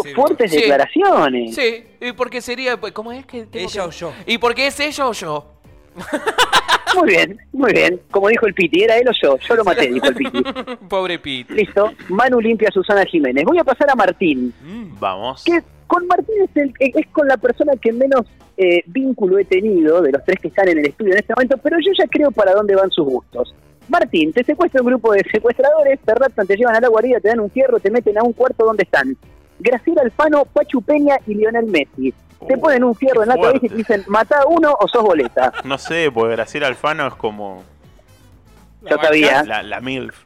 que 0.01 0.11
Uh, 0.11 0.15
fuertes 0.15 0.51
Sí. 0.51 0.57
declaraciones. 0.57 1.55
Sí, 1.55 1.83
y 1.99 2.11
porque 2.13 2.41
sería. 2.41 2.79
pues, 2.79 2.93
¿Cómo 2.93 3.11
es 3.11 3.25
que.? 3.25 3.45
tengo 3.47 3.65
Ella 3.67 3.81
que- 3.81 3.87
o 3.87 3.89
yo. 3.89 4.13
Y 4.27 4.37
porque 4.37 4.67
es 4.67 4.79
ella 4.79 5.07
o 5.07 5.13
yo. 5.13 5.45
Muy 6.95 7.07
bien, 7.09 7.37
muy 7.51 7.73
bien. 7.73 7.99
Como 8.11 8.27
dijo 8.29 8.45
el 8.45 8.53
Piti, 8.53 8.83
¿era 8.83 8.97
él 8.97 9.07
o 9.07 9.11
yo? 9.19 9.37
Yo 9.39 9.55
lo 9.55 9.63
maté, 9.63 9.87
dijo 9.87 10.05
el 10.05 10.15
Piti. 10.15 10.43
Pobre 10.89 11.17
Pete. 11.19 11.53
Listo. 11.53 11.91
Manu 12.09 12.39
limpia 12.39 12.69
a 12.69 12.71
Susana 12.71 13.03
Jiménez. 13.05 13.43
Voy 13.45 13.57
a 13.57 13.63
pasar 13.63 13.89
a 13.89 13.95
Martín. 13.95 14.53
Mm. 14.61 14.99
Vamos. 14.99 15.43
que 15.43 15.59
con 15.87 16.05
Martín 16.07 16.35
es, 16.43 16.55
el- 16.55 16.73
es 16.79 17.07
con 17.07 17.27
la 17.27 17.37
persona 17.37 17.73
que 17.81 17.91
menos 17.91 18.21
eh, 18.57 18.83
vínculo 18.87 19.37
he 19.39 19.45
tenido 19.45 20.01
de 20.01 20.11
los 20.11 20.23
tres 20.23 20.39
que 20.39 20.47
están 20.49 20.69
en 20.69 20.79
el 20.79 20.85
estudio 20.85 21.13
en 21.13 21.19
este 21.19 21.33
momento, 21.33 21.57
pero 21.57 21.77
yo 21.79 21.91
ya 21.97 22.07
creo 22.07 22.31
para 22.31 22.53
dónde 22.53 22.75
van 22.75 22.91
sus 22.91 23.05
gustos. 23.05 23.53
Martín, 23.89 24.31
te 24.31 24.43
secuestra 24.43 24.81
un 24.81 24.87
grupo 24.87 25.13
de 25.13 25.23
secuestradores, 25.29 25.99
te 25.99 26.15
raptan, 26.15 26.47
te 26.47 26.55
llevan 26.55 26.75
a 26.75 26.79
la 26.79 26.87
guarida, 26.87 27.19
te 27.19 27.29
dan 27.29 27.39
un 27.39 27.49
fierro, 27.49 27.79
te 27.79 27.91
meten 27.91 28.17
a 28.17 28.23
un 28.23 28.33
cuarto 28.33 28.65
donde 28.65 28.83
están. 28.83 29.17
Graciela 29.59 30.01
Alfano, 30.01 30.45
Pachu 30.45 30.81
Peña 30.81 31.17
y 31.27 31.35
Lionel 31.35 31.65
Messi. 31.65 32.13
Te 32.47 32.57
ponen 32.57 32.83
un 32.83 32.95
fierro 32.95 33.23
en 33.23 33.29
la 33.29 33.37
cabeza 33.37 33.65
y 33.65 33.69
te 33.69 33.75
dicen, 33.75 34.03
mata 34.07 34.41
a 34.41 34.45
uno 34.45 34.75
o 34.79 34.87
sos 34.87 35.03
boleta. 35.03 35.53
No 35.63 35.77
sé, 35.77 36.11
porque 36.13 36.35
Graciela 36.35 36.67
Alfano 36.67 37.07
es 37.07 37.13
como 37.15 37.63
Yo 38.81 38.97
sabía, 38.97 39.43
la, 39.43 39.63
la 39.63 39.79
MILF. 39.79 40.25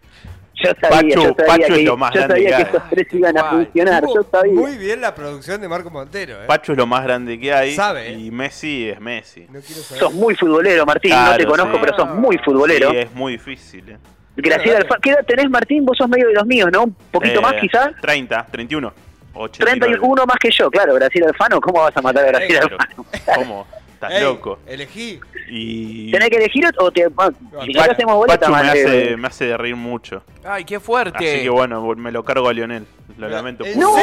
Yo 0.63 0.71
sabía, 0.81 1.15
Pachu- 1.15 1.23
yo 1.23 1.35
sabía, 1.37 1.45
Pachu 1.45 1.61
es 1.63 1.77
que, 1.79 1.83
lo 1.83 1.97
más 1.97 2.13
yo 2.13 2.19
grande 2.19 2.33
sabía 2.35 2.47
que 2.47 2.49
que 2.49 2.55
hay. 2.55 2.61
estos 2.63 2.83
tres 2.89 3.07
iban 3.13 3.37
a 3.37 3.43
funcionar, 3.49 4.03
yo 4.03 4.23
sabía. 4.31 4.53
Muy 4.53 4.77
bien 4.77 5.01
la 5.01 5.15
producción 5.15 5.61
de 5.61 5.67
Marco 5.67 5.89
Montero, 5.89 6.43
¿eh? 6.43 6.45
Pachu 6.47 6.71
es 6.73 6.77
lo 6.77 6.87
más 6.87 7.03
grande 7.03 7.39
que 7.39 7.53
hay. 7.53 7.73
Sabe, 7.75 8.09
¿eh? 8.09 8.13
Y 8.13 8.31
Messi 8.31 8.89
es 8.89 8.99
Messi. 8.99 9.47
No 9.49 9.61
saber. 9.61 9.99
Sos 9.99 10.13
muy 10.13 10.35
futbolero, 10.35 10.85
Martín, 10.85 11.11
no 11.11 11.31
te 11.35 11.43
Claro, 11.45 11.49
conozco, 11.51 11.73
sí. 11.73 11.79
pero 11.81 11.95
sos 11.97 12.09
muy 12.15 12.37
futbolero. 12.39 12.89
Sí, 12.91 12.97
es 12.97 13.11
muy 13.13 13.31
difícil. 13.33 13.89
¿eh? 13.89 13.97
Graciela. 14.35 14.85
¿Qué 15.01 15.09
edad 15.11 15.25
tenés, 15.25 15.49
Martín? 15.49 15.85
Vos 15.85 15.97
sos 15.97 16.07
medio 16.09 16.27
de 16.27 16.33
los 16.33 16.45
míos, 16.45 16.69
¿no? 16.71 16.83
Un 16.83 16.93
poquito 17.11 17.39
Eh, 17.39 17.41
más, 17.41 17.53
quizás. 17.59 17.91
30, 18.01 18.45
31. 18.51 18.93
89. 19.33 19.79
31 19.79 20.25
más 20.25 20.37
que 20.39 20.49
yo, 20.51 20.69
claro, 20.71 20.93
Graciela 20.95 21.27
Alfano. 21.27 21.59
¿Cómo 21.61 21.81
vas 21.81 21.95
a 21.95 22.01
matar 22.01 22.23
a 22.25 22.27
Graciela 22.27 22.61
Alfano? 22.61 23.05
¿Cómo? 23.35 23.67
Estás 23.97 24.13
Ey, 24.13 24.21
loco. 24.21 24.59
Elegí. 24.67 25.19
Y. 25.49 26.11
¿Tenés 26.11 26.29
que 26.29 26.35
elegir 26.35 26.69
o 26.77 26.91
te.? 26.91 27.07
bueno, 27.07 27.35
si 27.65 27.73
no 27.73 27.81
hacemos 27.81 28.15
boleta, 28.15 28.47
me 28.47 28.57
hace, 28.57 29.17
me 29.17 29.27
hace 29.27 29.57
reír 29.57 29.75
mucho. 29.75 30.21
Ay, 30.45 30.65
qué 30.65 30.79
fuerte. 30.79 31.17
Así 31.17 31.41
que 31.43 31.49
bueno, 31.49 31.81
me 31.95 32.11
lo 32.11 32.23
cargo 32.23 32.47
a 32.47 32.53
Lionel. 32.53 32.85
Lo 33.17 33.27
lamento. 33.27 33.65
¿En 33.65 33.73
serio? 33.73 33.87
¡No! 33.87 33.97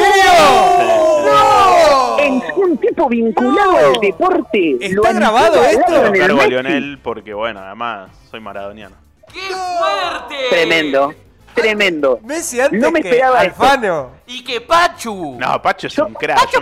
En 2.19 2.41
un 2.57 2.77
tipo 2.77 3.07
vinculado 3.07 3.71
No. 3.71 3.77
al 3.77 3.93
deporte. 4.01 4.75
¿Está 4.81 5.11
lo 5.13 5.17
grabado 5.17 5.63
esto? 5.63 5.89
lado 5.91 6.11
Lo 6.11 6.19
cargo 6.19 6.41
a. 6.41 6.47
Lionel 6.47 6.99
porque, 7.01 7.33
bueno, 7.33 7.61
además 7.61 8.09
soy 8.29 8.41
maradoniano. 8.41 8.97
¡Qué 9.31 9.39
fuerte! 9.39 10.35
Tremendo. 10.49 11.13
Tremendo. 11.55 12.19
Messi 12.23 12.59
antes 12.61 12.79
No 12.79 12.91
me 12.91 13.01
que 13.01 13.09
esperaba 13.09 13.43
esto. 13.43 13.63
Alfano. 13.63 14.11
Y 14.27 14.43
que 14.43 14.61
Pachu. 14.61 15.37
No, 15.39 15.61
Pacho 15.61 15.87
es 15.87 15.93
Yo- 15.95 16.05
un 16.05 16.13
crack. 16.13 16.37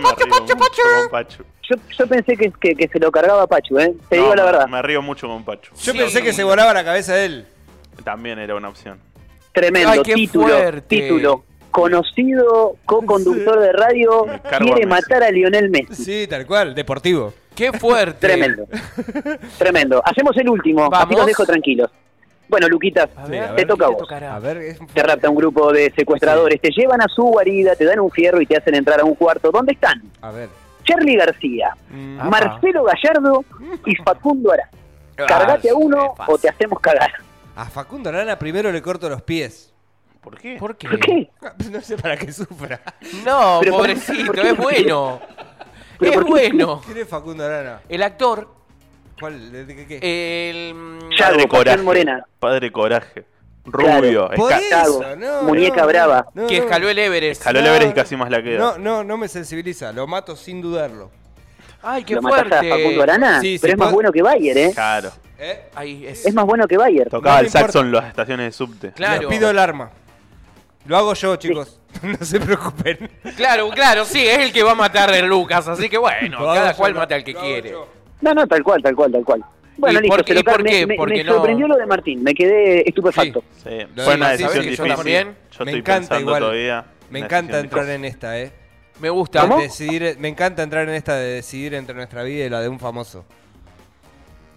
mucho 0.56 0.82
con 1.00 1.10
Pacho. 1.10 1.44
Yo, 1.68 1.76
yo 1.98 2.06
pensé 2.06 2.36
que, 2.36 2.52
que, 2.60 2.74
que 2.74 2.88
se 2.88 2.98
lo 2.98 3.10
cargaba 3.10 3.46
Pachu, 3.46 3.78
¿eh? 3.78 3.94
Te 4.08 4.16
No, 4.16 4.22
digo 4.22 4.34
la 4.34 4.44
verdad. 4.44 4.68
Me 4.68 4.82
río 4.82 5.00
mucho 5.02 5.26
con 5.28 5.44
Pacho. 5.44 5.72
Yo 5.80 5.92
Sí. 5.92 5.98
pensé 5.98 6.22
que 6.22 6.32
se 6.32 6.44
volaba 6.44 6.72
la 6.74 6.84
cabeza 6.84 7.14
de 7.14 7.24
él. 7.26 7.46
También 8.04 8.38
era 8.38 8.54
una 8.54 8.68
opción. 8.68 8.98
Tremendo 9.52 9.90
Ay, 9.90 10.00
qué 10.02 10.14
título. 10.14 10.48
fuerte. 10.48 10.82
Título. 10.82 11.44
Conocido 11.70 12.76
co-conductor 12.84 13.60
de 13.60 13.72
radio 13.72 14.26
quiere 14.58 14.84
a 14.84 14.86
matar 14.86 15.22
a 15.22 15.30
Lionel 15.30 15.70
Messi. 15.70 16.04
Sí, 16.04 16.26
tal 16.28 16.46
cual, 16.46 16.74
deportivo. 16.74 17.32
Qué 17.54 17.72
fuerte. 17.72 18.18
Tremendo. 18.26 18.66
Tremendo. 19.58 20.02
Hacemos 20.04 20.36
el 20.36 20.48
último. 20.48 20.82
Así 20.84 20.90
Vamos. 20.90 21.16
los 21.16 21.26
dejo 21.26 21.44
tranquilos. 21.46 21.90
Bueno, 22.54 22.68
Luquitas, 22.68 23.10
ver, 23.28 23.48
te 23.48 23.52
ver, 23.54 23.66
toca 23.66 23.86
a 23.86 23.88
¿qué 23.88 23.94
vos. 23.96 24.12
A 24.12 24.38
ver, 24.38 24.56
es 24.58 24.78
Te 24.94 25.02
rapta 25.02 25.28
un 25.28 25.34
grupo 25.34 25.72
de 25.72 25.92
secuestradores, 25.96 26.60
te 26.60 26.70
llevan 26.70 27.02
a 27.02 27.08
su 27.08 27.24
guarida, 27.24 27.74
te 27.74 27.84
dan 27.84 27.98
un 27.98 28.12
fierro 28.12 28.40
y 28.40 28.46
te 28.46 28.56
hacen 28.56 28.76
entrar 28.76 29.00
a 29.00 29.04
un 29.04 29.16
cuarto. 29.16 29.50
¿Dónde 29.50 29.72
están? 29.72 30.00
A 30.22 30.30
ver. 30.30 30.48
Charlie 30.84 31.16
García, 31.16 31.74
Mm. 31.90 32.28
Marcelo 32.28 32.84
Gallardo 32.84 33.44
y 33.86 33.96
Facundo 34.04 34.52
Ará. 34.52 34.68
Ah, 35.18 35.24
Cargate 35.26 35.70
a 35.70 35.74
uno 35.74 36.14
o 36.28 36.38
te 36.38 36.48
hacemos 36.48 36.78
cagar. 36.78 37.10
A 37.56 37.64
Facundo 37.64 38.08
Arana 38.10 38.38
primero 38.38 38.70
le 38.70 38.80
corto 38.80 39.08
los 39.08 39.22
pies. 39.22 39.72
¿Por 40.20 40.38
qué? 40.38 40.56
¿Por 40.56 40.76
qué? 40.76 40.88
¿Por 40.88 41.00
qué? 41.00 41.30
No 41.72 41.80
sé 41.80 41.96
para 41.96 42.16
qué 42.16 42.30
sufra. 42.30 42.80
No, 43.24 43.60
pobrecito, 43.68 44.26
¿por 44.26 44.40
qué? 44.40 44.50
es 44.50 44.56
bueno. 44.56 45.20
Pero 45.98 46.20
Es 46.20 46.26
bueno. 46.26 46.82
¿Quién 46.86 46.98
es 46.98 47.08
Facundo 47.08 47.44
Arana? 47.44 47.80
El 47.88 48.02
actor, 48.04 48.48
¿Cuál? 49.18 49.52
¿De 49.66 49.74
qué? 49.74 49.86
qué? 49.86 50.50
el... 50.50 50.98
Ya. 51.18 51.26
Padre 51.28 51.48
Coraje. 51.48 51.78
Morena. 51.82 52.24
Padre 52.38 52.72
Coraje. 52.72 53.24
Claro. 53.70 54.00
Rubio. 54.02 54.28
No. 55.16 55.42
Muñeca 55.44 55.82
no, 55.82 55.86
brava. 55.88 56.26
no, 56.34 56.46
que 56.46 56.58
escaló 56.58 56.88
el 56.90 56.98
Everest. 56.98 57.40
Escaló 57.40 57.60
el 57.60 57.64
No, 57.64 57.70
Everest 57.72 57.92
y 57.92 57.94
casi 57.94 58.16
más 58.16 58.30
la 58.30 58.42
queda. 58.42 58.58
No, 58.58 58.78
no, 58.78 59.04
no 59.04 59.16
me 59.16 59.28
sensibiliza. 59.28 59.92
Lo 59.92 60.06
mato 60.06 60.36
sin 60.36 60.60
dudarlo. 60.60 61.10
Ay, 61.82 62.04
qué 62.04 62.14
¿Lo 62.14 62.22
matás 62.22 62.40
a 62.40 62.44
fuerte. 62.48 62.68
Facundo 62.70 63.02
Arana? 63.02 63.40
Sí, 63.40 63.56
sí, 63.56 63.58
Pero 63.60 63.72
es 63.74 63.78
más 63.78 63.92
bueno 63.92 64.12
que 64.12 64.22
Bayer, 64.22 64.56
¿eh? 64.58 64.70
Claro. 64.74 65.10
¿Eh? 65.38 65.68
Es... 66.08 66.26
Es 66.26 66.34
más 66.34 66.44
bueno 66.46 66.66
que 66.66 66.76
Bayer. 66.76 67.08
Tocaba 67.08 67.36
No 67.36 67.40
el 67.40 67.44
me 67.44 67.48
importa. 67.48 67.66
saxo 67.66 67.80
en 67.80 67.92
las 67.92 68.06
estaciones 68.06 68.46
de 68.46 68.52
subte. 68.52 68.92
Claro. 68.92 69.22
Les 69.22 69.28
pido 69.30 69.50
el 69.50 69.58
arma. 69.58 69.90
Lo 70.86 70.96
hago 70.98 71.14
yo, 71.14 71.36
chicos. 71.36 71.80
no 72.02 72.18
se 72.24 72.40
preocupen. 72.40 73.10
Claro, 73.36 73.70
claro, 73.70 74.04
sí, 74.04 74.26
es 74.26 74.38
el 74.38 74.52
que 74.52 74.62
va 74.62 74.72
a 74.72 74.76
matar 74.76 75.10
a 75.10 75.22
Lucas, 75.22 75.66
así 75.68 75.88
que 75.88 75.96
bueno, 75.96 76.38
cada 76.52 76.74
cual 76.74 76.94
mata 76.94 77.14
al 77.14 77.24
que 77.24 77.34
quiere. 77.34 77.70
yo. 77.70 77.88
No, 78.24 78.34
no, 78.34 78.46
tal 78.46 78.62
cual, 78.64 78.82
tal 78.82 78.96
cual, 78.96 79.12
tal 79.12 79.24
cual. 79.24 79.44
Bueno, 79.76 79.98
¿Y 79.98 80.02
listo, 80.02 80.16
por 80.24 80.36
y 80.36 80.42
por 80.42 80.62
me- 80.62 80.70
qué? 80.70 80.86
Me, 80.86 80.94
Porque 80.96 81.14
me 81.16 81.24
no- 81.24 81.32
sorprendió 81.34 81.68
lo 81.68 81.76
de 81.76 81.86
Martín, 81.86 82.22
me 82.22 82.32
quedé 82.34 82.88
estupefacto. 82.88 83.42
Sí, 83.62 83.70
Lo 83.94 84.04
fue 84.04 84.14
una 84.14 84.30
decisión 84.30 84.52
sí, 84.52 84.58
yo 84.58 84.70
difícil. 84.70 84.94
también. 84.94 85.26
Yo 85.50 85.64
Me 85.64 85.70
estoy 85.72 85.80
encanta 85.80 86.00
pensando 86.00 86.20
igual. 86.20 86.40
todavía. 86.42 86.84
Me 87.10 87.18
encanta 87.18 87.60
entrar 87.60 87.84
difícil. 87.84 88.04
en 88.04 88.04
esta, 88.06 88.40
eh. 88.40 88.52
Me 89.00 89.10
gusta. 89.10 89.40
¿Cómo? 89.42 89.58
Decidir, 89.60 90.16
me 90.20 90.28
encanta 90.28 90.62
entrar 90.62 90.88
en 90.88 90.94
esta 90.94 91.16
de 91.16 91.34
decidir 91.34 91.74
entre 91.74 91.94
nuestra 91.96 92.22
vida 92.22 92.46
y 92.46 92.48
la 92.48 92.60
de 92.60 92.68
un 92.68 92.78
famoso. 92.80 93.24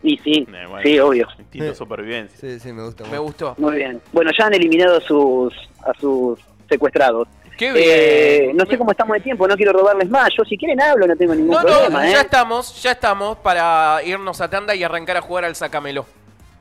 Y 0.03 0.17
sí, 0.19 0.45
Eh, 0.47 0.65
bueno, 0.69 0.81
sí, 0.83 0.99
obvio. 0.99 1.27
Instinto 1.39 1.71
Sí. 1.71 1.75
supervivencia. 1.75 2.37
Sí, 2.39 2.59
sí, 2.59 2.71
me 2.71 2.83
gusta. 2.83 3.03
Me 3.05 3.17
gustó. 3.17 3.55
Muy 3.57 3.75
bien. 3.77 3.99
Bueno, 4.13 4.29
ya 4.37 4.45
han 4.45 4.53
eliminado 4.53 4.97
a 4.97 5.01
sus, 5.01 5.53
a 5.83 5.99
sus 5.99 6.39
secuestrados. 6.69 7.27
Qué 7.57 7.71
bien. 7.71 7.85
Eh, 7.89 8.51
no 8.53 8.65
sé 8.65 8.77
cómo 8.77 8.91
estamos 8.91 9.15
de 9.15 9.21
tiempo, 9.21 9.47
no 9.47 9.55
quiero 9.55 9.73
robarles 9.73 10.09
más. 10.09 10.29
Yo 10.37 10.43
si 10.45 10.57
quieren 10.57 10.81
hablo, 10.81 11.07
no 11.07 11.15
tengo 11.15 11.33
ningún 11.35 11.51
No, 11.55 11.61
no, 11.61 11.67
problema, 11.67 12.07
¿eh? 12.07 12.11
ya 12.11 12.21
estamos, 12.21 12.81
ya 12.81 12.91
estamos 12.91 13.37
para 13.39 13.99
irnos 14.05 14.39
a 14.41 14.49
tanda 14.49 14.75
y 14.75 14.83
arrancar 14.83 15.17
a 15.17 15.21
jugar 15.21 15.45
al 15.45 15.55
Sacamelo. 15.55 16.05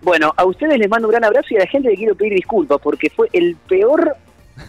Bueno, 0.03 0.33
a 0.37 0.45
ustedes 0.45 0.79
les 0.79 0.89
mando 0.89 1.09
un 1.09 1.13
gran 1.13 1.25
abrazo 1.25 1.49
y 1.51 1.57
a 1.57 1.61
la 1.61 1.67
gente 1.67 1.89
le 1.89 1.97
quiero 1.97 2.15
pedir 2.15 2.35
disculpas 2.35 2.79
porque 2.83 3.11
fue 3.11 3.29
el 3.33 3.57
peor, 3.69 4.17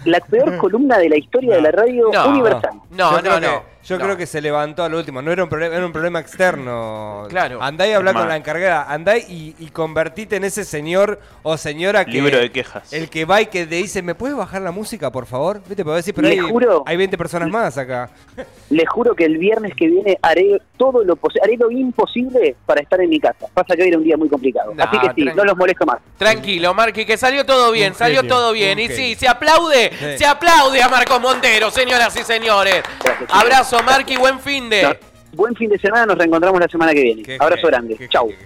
la 0.05 0.19
peor 0.19 0.57
columna 0.59 0.97
de 0.97 1.09
la 1.09 1.17
historia 1.17 1.55
de 1.55 1.61
la 1.61 1.71
radio 1.71 2.09
No, 2.13 2.29
universal. 2.29 2.71
No, 2.91 3.21
no, 3.21 3.39
no. 3.39 3.63
Yo 3.87 3.97
no. 3.97 4.03
creo 4.03 4.17
que 4.17 4.25
se 4.25 4.41
levantó 4.41 4.83
al 4.83 4.93
último. 4.93 5.21
No 5.21 5.31
era 5.31 5.43
un 5.43 5.49
problema, 5.49 5.75
era 5.75 5.85
un 5.85 5.91
problema 5.93 6.19
externo. 6.19 7.25
Claro. 7.29 7.61
Andá 7.61 7.87
y 7.87 7.93
más. 8.03 8.13
con 8.13 8.27
la 8.27 8.35
encargada. 8.35 8.85
Andá 8.91 9.17
y, 9.17 9.55
y 9.59 9.67
convertite 9.69 10.35
en 10.35 10.43
ese 10.43 10.63
señor 10.65 11.19
o 11.43 11.57
señora 11.57 12.03
que. 12.05 12.11
Libro 12.11 12.37
de 12.37 12.51
quejas. 12.51 12.91
El 12.91 13.09
que 13.09 13.25
va 13.25 13.41
y 13.41 13.45
que 13.47 13.65
te 13.65 13.75
dice, 13.75 14.01
¿me 14.01 14.15
puedes 14.15 14.35
bajar 14.35 14.61
la 14.61 14.71
música, 14.71 15.11
por 15.11 15.25
favor? 15.25 15.61
Viste, 15.67 15.83
puedo 15.83 15.95
decir, 15.95 16.13
pero 16.13 16.27
Le 16.27 16.33
hay, 16.33 16.39
juro. 16.39 16.83
hay 16.85 16.97
20 16.97 17.17
personas 17.17 17.49
más 17.49 17.77
acá. 17.77 18.09
Les 18.69 18.87
juro 18.89 19.15
que 19.15 19.23
el 19.25 19.37
viernes 19.37 19.73
que 19.75 19.87
viene 19.87 20.17
haré 20.21 20.61
todo 20.77 21.03
lo 21.03 21.15
posible, 21.15 21.41
haré 21.45 21.57
lo 21.57 21.71
imposible 21.71 22.55
para 22.65 22.81
estar 22.81 22.99
en 23.01 23.09
mi 23.09 23.19
casa. 23.19 23.47
Pasa 23.53 23.75
que 23.75 23.83
hoy 23.83 23.87
era 23.89 23.97
un 23.97 24.03
día 24.03 24.17
muy 24.17 24.27
complicado. 24.29 24.73
Nah, 24.75 24.83
Así 24.85 24.97
que 24.99 25.13
sí, 25.15 25.29
no 25.35 25.43
los 25.45 25.55
molesto 25.57 25.85
más. 25.85 25.99
Tranquilo, 26.17 26.73
Marqui, 26.73 27.05
que 27.05 27.17
salió 27.17 27.45
todo 27.45 27.71
bien, 27.71 27.93
Un 27.93 27.97
salió 27.97 28.21
genio, 28.21 28.35
todo 28.35 28.51
bien. 28.51 28.77
Y 28.79 28.89
sí, 28.89 29.15
se 29.15 29.27
aplaude, 29.27 29.91
Sí. 29.97 30.17
se 30.17 30.25
aplaude 30.25 30.81
a 30.81 30.89
Marcos 30.89 31.21
Montero, 31.21 31.71
señoras 31.71 32.15
y 32.17 32.23
señores. 32.23 32.83
Gracias, 33.03 33.29
chicos. 33.29 33.35
Abrazo, 33.77 33.97
Marqui, 33.97 34.17
buen 34.17 34.39
fin 34.39 34.69
de. 34.69 34.83
No, 34.83 34.89
buen 35.33 35.55
fin 35.55 35.69
de 35.69 35.77
semana, 35.79 36.05
nos 36.05 36.17
reencontramos 36.17 36.59
la 36.59 36.67
semana 36.67 36.93
que 36.93 37.01
viene. 37.01 37.23
Qué 37.23 37.37
Abrazo 37.39 37.67
grande. 37.67 37.95
qué 37.95 38.07
Chau. 38.09 38.27
qué. 38.29 38.37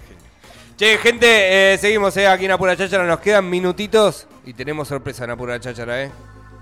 Che, 0.76 0.98
gente, 0.98 1.26
eh, 1.74 1.78
seguimos 1.78 2.16
eh, 2.16 2.26
aquí 2.26 2.46
en 2.46 2.50
Apura 2.52 2.76
Cháchara. 2.76 3.04
Nos 3.04 3.20
quedan 3.20 3.48
minutitos 3.48 4.26
y 4.44 4.52
tenemos 4.54 4.88
sorpresa 4.88 5.24
en 5.24 5.30
Apura 5.30 5.60
Cháchara, 5.60 6.02
¿eh? 6.02 6.10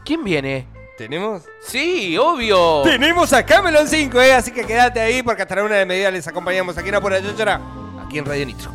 ¿Quién 0.05 0.25
viene? 0.25 0.67
¿Tenemos? 0.99 1.45
Sí, 1.63 2.19
obvio. 2.19 2.83
Tenemos 2.83 3.33
a 3.33 3.47
Camelon 3.47 3.89
5, 3.89 4.21
¿eh? 4.21 4.35
Así 4.35 4.51
que 4.51 4.65
quédate 4.65 5.01
ahí 5.01 5.23
porque 5.23 5.43
hasta 5.43 5.57
la 5.57 5.65
una 5.65 5.77
de 5.77 5.87
media 5.87 6.11
les 6.11 6.27
acompañamos 6.29 6.77
aquí 6.77 6.91
en 6.91 6.97
Apura 6.97 7.23
Cháchara, 7.23 7.61
aquí 8.05 8.19
en 8.19 8.27
Radio 8.27 8.45
Nitro. 8.45 8.71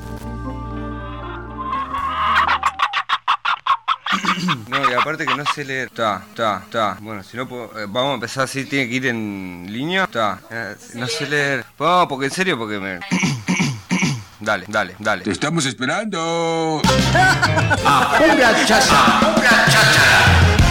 No, 4.68 4.90
y 4.90 4.94
aparte 4.94 5.26
que 5.26 5.36
no 5.36 5.44
sé 5.54 5.64
leer. 5.66 5.88
Está, 5.88 6.24
está, 6.30 6.62
está. 6.66 6.98
Bueno, 7.02 7.24
si 7.24 7.38
no 7.38 7.48
puedo. 7.48 7.66
eh, 7.80 7.86
vamos 7.88 8.12
a 8.12 8.14
empezar 8.16 8.44
así, 8.46 8.66
tiene 8.66 8.90
que 8.90 8.96
ir 8.96 9.06
en 9.08 9.66
línea. 9.70 10.06
Está. 10.06 10.40
eh, 10.52 10.76
no 10.96 11.08
sé 11.08 11.28
leer. 11.28 11.66
No, 11.80 12.08
porque 12.08 12.26
en 12.26 12.32
serio, 12.32 12.58
porque 12.58 12.80
me. 12.80 13.00
dale, 14.40 14.66
dale, 14.68 14.96
dale. 15.00 15.24
Te 15.24 15.32
estamos 15.32 15.66
esperando. 15.66 16.82
Apura 17.86 18.66
Chacha. 18.66 20.65